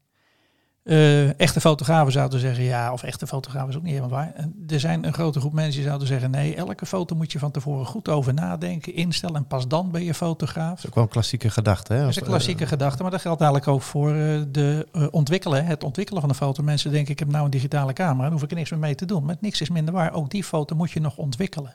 Uh, 0.84 1.40
echte 1.40 1.60
fotografen 1.60 2.12
zouden 2.12 2.40
zeggen 2.40 2.64
ja, 2.64 2.92
of 2.92 3.02
echte 3.02 3.26
fotografen 3.26 3.68
is 3.68 3.76
ook 3.76 3.82
niet 3.82 3.94
helemaal 3.94 4.18
waar. 4.18 4.48
Er 4.68 4.80
zijn 4.80 5.04
een 5.06 5.12
grote 5.12 5.40
groep 5.40 5.52
mensen 5.52 5.74
die 5.74 5.84
zouden 5.84 6.08
zeggen 6.08 6.30
nee, 6.30 6.54
elke 6.54 6.86
foto 6.86 7.16
moet 7.16 7.32
je 7.32 7.38
van 7.38 7.50
tevoren 7.50 7.86
goed 7.86 8.08
over 8.08 8.34
nadenken, 8.34 8.94
instellen 8.94 9.36
en 9.36 9.46
pas 9.46 9.68
dan 9.68 9.90
ben 9.90 10.04
je 10.04 10.14
fotograaf. 10.14 10.68
Dat 10.68 10.78
is 10.78 10.86
ook 10.86 10.94
wel 10.94 11.04
een 11.04 11.10
klassieke 11.10 11.50
gedachte. 11.50 11.92
Hè? 11.92 12.00
Dat 12.00 12.08
is 12.08 12.16
een 12.16 12.22
klassieke 12.22 12.66
gedachte, 12.66 13.02
maar 13.02 13.10
dat 13.10 13.20
geldt 13.20 13.40
eigenlijk 13.40 13.70
ook 13.70 13.82
voor 13.82 14.14
uh, 14.14 14.42
de 14.48 14.88
ontwikkelen, 15.10 15.64
het 15.64 15.84
ontwikkelen 15.84 16.20
van 16.20 16.30
een 16.30 16.36
foto. 16.36 16.62
Mensen 16.62 16.90
denken 16.90 17.12
ik 17.12 17.18
heb 17.18 17.28
nou 17.28 17.44
een 17.44 17.50
digitale 17.50 17.92
camera, 17.92 18.22
dan 18.22 18.32
hoef 18.32 18.42
ik 18.42 18.50
er 18.50 18.56
niks 18.56 18.70
meer 18.70 18.80
mee 18.80 18.94
te 18.94 19.04
doen. 19.04 19.24
Maar 19.24 19.36
niks 19.40 19.60
is 19.60 19.70
minder 19.70 19.94
waar, 19.94 20.12
ook 20.12 20.30
die 20.30 20.44
foto 20.44 20.76
moet 20.76 20.90
je 20.90 21.00
nog 21.00 21.16
ontwikkelen. 21.16 21.74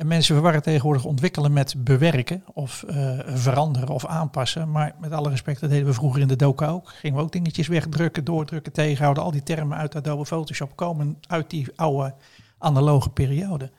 En 0.00 0.06
mensen 0.06 0.34
verwarren 0.34 0.62
tegenwoordig 0.62 1.04
ontwikkelen 1.04 1.52
met 1.52 1.74
bewerken 1.78 2.44
of 2.52 2.84
uh, 2.88 3.18
veranderen 3.26 3.88
of 3.88 4.06
aanpassen. 4.06 4.70
Maar 4.70 4.94
met 5.00 5.12
alle 5.12 5.28
respect, 5.28 5.60
dat 5.60 5.70
deden 5.70 5.86
we 5.86 5.92
vroeger 5.92 6.20
in 6.20 6.28
de 6.28 6.36
doka 6.36 6.68
ook. 6.68 6.88
Gingen 6.88 7.16
we 7.16 7.22
ook 7.22 7.32
dingetjes 7.32 7.68
wegdrukken, 7.68 8.24
doordrukken, 8.24 8.72
tegenhouden. 8.72 9.22
Al 9.22 9.30
die 9.30 9.42
termen 9.42 9.78
uit 9.78 9.96
Adobe 9.96 10.26
Photoshop 10.26 10.76
komen 10.76 11.18
uit 11.28 11.50
die 11.50 11.66
oude 11.76 12.14
analoge 12.58 13.10
periode. 13.10 13.70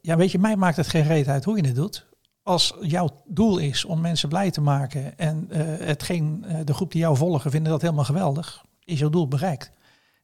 Ja, 0.00 0.16
weet 0.16 0.30
je, 0.30 0.38
mij 0.38 0.56
maakt 0.56 0.76
het 0.76 0.88
geen 0.88 1.06
reet 1.06 1.28
uit 1.28 1.44
hoe 1.44 1.56
je 1.56 1.66
het 1.66 1.74
doet. 1.74 2.06
Als 2.42 2.74
jouw 2.80 3.08
doel 3.26 3.58
is 3.58 3.84
om 3.84 4.00
mensen 4.00 4.28
blij 4.28 4.50
te 4.50 4.60
maken 4.60 5.18
en 5.18 5.48
uh, 5.50 5.58
hetgeen, 5.78 6.44
uh, 6.46 6.56
de 6.64 6.74
groep 6.74 6.92
die 6.92 7.00
jou 7.00 7.16
volgen 7.16 7.50
vinden 7.50 7.72
dat 7.72 7.82
helemaal 7.82 8.04
geweldig, 8.04 8.64
is 8.84 8.98
jouw 8.98 9.10
doel 9.10 9.28
bereikt. 9.28 9.72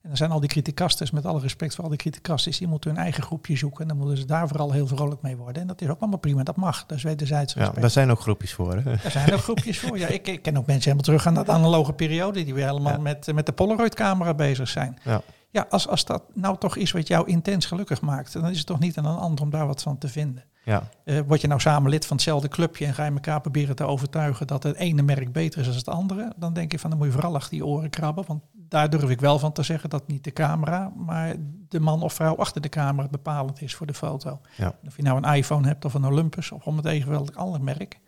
En 0.07 0.13
dan 0.13 0.21
zijn 0.21 0.31
al 0.31 0.41
die 0.41 0.49
criticasters, 0.49 1.11
met 1.11 1.27
alle 1.27 1.41
respect 1.41 1.75
voor 1.75 1.85
al 1.85 1.91
die 1.91 1.99
criticasters, 1.99 2.59
die 2.59 2.69
moeten 2.69 2.91
hun 2.91 2.99
eigen 2.99 3.23
groepje 3.23 3.57
zoeken. 3.57 3.83
En 3.83 3.89
dan 3.89 3.97
moeten 3.97 4.17
ze 4.17 4.25
daar 4.25 4.49
vooral 4.49 4.73
heel 4.73 4.87
vrolijk 4.87 5.23
mee 5.23 5.37
worden. 5.37 5.63
En 5.63 5.69
dat 5.69 5.81
is 5.81 5.89
ook 5.89 6.01
allemaal 6.01 6.19
prima, 6.19 6.43
dat 6.43 6.57
mag. 6.57 6.87
Dat 6.87 6.97
is 6.97 7.03
wederzijds 7.03 7.55
respect. 7.55 7.75
Ja, 7.75 7.81
daar 7.81 7.91
zijn 7.91 8.11
ook 8.11 8.21
groepjes 8.21 8.53
voor. 8.53 8.75
Hè? 8.75 8.83
Daar 8.83 9.11
zijn 9.11 9.33
ook 9.33 9.41
groepjes 9.41 9.79
voor. 9.79 9.99
Ja, 9.99 10.07
ik, 10.07 10.29
ik 10.29 10.43
ken 10.43 10.57
ook 10.57 10.67
mensen 10.67 10.83
helemaal 10.83 11.05
terug 11.05 11.27
aan 11.27 11.35
dat 11.35 11.49
analoge 11.49 11.93
periode, 11.93 12.45
die 12.45 12.55
weer 12.55 12.67
helemaal 12.67 13.01
met, 13.01 13.33
met 13.35 13.47
de 13.47 13.53
Polaroid-camera 13.53 14.35
bezig 14.35 14.69
zijn. 14.69 14.99
Ja. 15.05 15.23
Ja, 15.51 15.67
als, 15.71 15.89
als 15.89 16.05
dat 16.05 16.23
nou 16.35 16.59
toch 16.59 16.77
is 16.77 16.93
wat 16.93 17.09
jou 17.09 17.29
intens 17.29 17.67
gelukkig 17.67 18.01
maakt, 18.01 18.33
dan 18.33 18.51
is 18.51 18.59
het 18.59 18.67
toch 18.67 18.79
niet 18.79 18.99
aan 18.99 19.07
een 19.07 19.17
ander 19.17 19.45
om 19.45 19.51
daar 19.51 19.67
wat 19.67 19.83
van 19.83 19.99
te 19.99 20.09
vinden. 20.09 20.45
Ja. 20.65 20.89
Uh, 21.05 21.21
word 21.27 21.41
je 21.41 21.47
nou 21.47 21.61
samen 21.61 21.91
lid 21.91 22.07
van 22.07 22.17
hetzelfde 22.17 22.49
clubje 22.49 22.87
en 22.87 22.95
ga 22.95 23.05
je 23.05 23.11
elkaar 23.11 23.41
proberen 23.41 23.77
te 23.77 23.85
overtuigen 23.85 24.47
dat 24.47 24.63
het 24.63 24.77
ene 24.77 25.03
merk 25.03 25.33
beter 25.33 25.61
is 25.61 25.67
dan 25.67 25.77
het 25.77 25.89
andere, 25.89 26.33
dan 26.37 26.53
denk 26.53 26.73
je 26.73 26.79
van 26.79 26.91
dan 26.91 26.99
moet 26.99 27.09
je 27.09 27.13
vooral 27.13 27.35
achter 27.35 27.51
die 27.51 27.67
oren 27.67 27.91
krabben, 27.91 28.25
want 28.27 28.43
daar 28.69 28.91
durf 28.91 29.11
ik 29.11 29.21
wel 29.21 29.39
van 29.39 29.53
te 29.53 29.63
zeggen 29.63 29.91
dat 29.91 30.09
niet 30.09 30.25
de 30.25 30.33
camera, 30.33 30.93
maar 30.97 31.35
de 31.69 31.81
man 31.81 32.03
of 32.03 32.13
vrouw 32.13 32.37
achter 32.37 32.61
de 32.61 32.69
camera 32.69 33.09
bepalend 33.09 33.63
is 33.63 33.75
voor 33.75 33.87
de 33.87 33.95
foto. 33.95 34.41
Ja. 34.57 34.75
Of 34.87 34.97
je 34.97 35.03
nou 35.03 35.23
een 35.23 35.35
iPhone 35.35 35.67
hebt 35.67 35.85
of 35.85 35.95
een 35.95 36.05
Olympus 36.05 36.51
of 36.51 36.67
om 36.67 36.77
het 36.77 36.87
even 36.87 37.11
welk 37.11 37.35
ander 37.35 37.61
merk. 37.61 37.99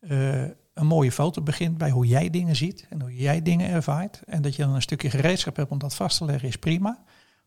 Uh, 0.00 0.42
een 0.74 0.86
mooie 0.86 1.12
foto 1.12 1.42
begint 1.42 1.78
bij 1.78 1.90
hoe 1.90 2.06
jij 2.06 2.30
dingen 2.30 2.56
ziet 2.56 2.86
en 2.90 3.00
hoe 3.00 3.16
jij 3.16 3.42
dingen 3.42 3.70
ervaart. 3.70 4.22
En 4.26 4.42
dat 4.42 4.56
je 4.56 4.62
dan 4.62 4.74
een 4.74 4.82
stukje 4.82 5.10
gereedschap 5.10 5.56
hebt 5.56 5.70
om 5.70 5.78
dat 5.78 5.94
vast 5.94 6.18
te 6.18 6.24
leggen 6.24 6.48
is 6.48 6.56
prima. 6.56 6.98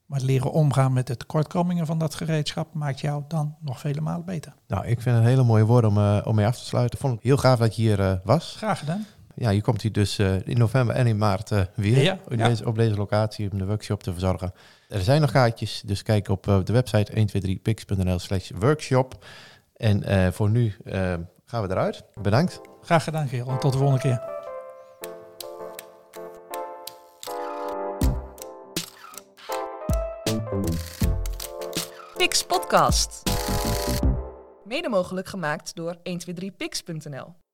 Maar 0.05 0.21
leren 0.21 0.51
omgaan 0.51 0.93
met 0.93 1.07
de 1.07 1.17
tekortkomingen 1.17 1.85
van 1.85 1.97
dat 1.97 2.15
gereedschap 2.15 2.73
maakt 2.73 2.99
jou 2.99 3.23
dan 3.27 3.55
nog 3.59 3.79
vele 3.79 4.01
malen 4.01 4.25
beter. 4.25 4.53
Nou, 4.67 4.85
ik 4.85 5.01
vind 5.01 5.15
het 5.15 5.23
een 5.23 5.29
hele 5.29 5.43
mooie 5.43 5.65
woord 5.65 5.85
om, 5.85 5.97
uh, 5.97 6.21
om 6.23 6.35
mee 6.35 6.45
af 6.45 6.57
te 6.57 6.65
sluiten. 6.65 6.99
Vond 6.99 7.13
het 7.13 7.23
heel 7.23 7.37
gaaf 7.37 7.59
dat 7.59 7.75
je 7.75 7.81
hier 7.81 7.99
uh, 7.99 8.13
was. 8.23 8.55
Graag 8.57 8.79
gedaan 8.79 9.05
ja, 9.39 9.49
je 9.49 9.61
komt 9.61 9.81
hier 9.81 9.91
dus 9.91 10.19
uh, 10.19 10.47
in 10.47 10.57
november 10.57 10.95
en 10.95 11.07
in 11.07 11.17
maart 11.17 11.51
uh, 11.51 11.61
weer 11.75 12.01
ja, 12.01 12.19
ja. 12.29 12.47
Deze, 12.47 12.65
op 12.65 12.75
deze 12.75 12.95
locatie 12.95 13.51
om 13.51 13.57
de 13.57 13.65
workshop 13.65 14.03
te 14.03 14.11
verzorgen. 14.11 14.53
Er 14.89 15.01
zijn 15.01 15.21
nog 15.21 15.31
kaartjes, 15.31 15.81
dus 15.85 16.03
kijk 16.03 16.27
op 16.27 16.47
uh, 16.47 16.59
de 16.63 16.73
website 16.73 17.11
123pix.nl 17.11 18.17
slash 18.17 18.51
workshop. 18.55 19.25
En 19.75 20.33
voor 20.33 20.49
nu 20.49 20.75
gaan 21.45 21.67
we 21.67 21.69
eruit. 21.69 22.03
Bedankt. 22.21 22.61
Graag 22.81 23.03
gedaan, 23.03 23.27
Geel. 23.27 23.47
En 23.47 23.59
tot 23.59 23.71
de 23.71 23.77
volgende 23.77 24.01
keer. 24.01 24.37
Pix 32.17 32.43
Podcast. 32.43 33.23
Mede 34.63 34.89
mogelijk 34.89 35.27
gemaakt 35.27 35.75
door 35.75 35.95
123pix.nl 35.95 37.48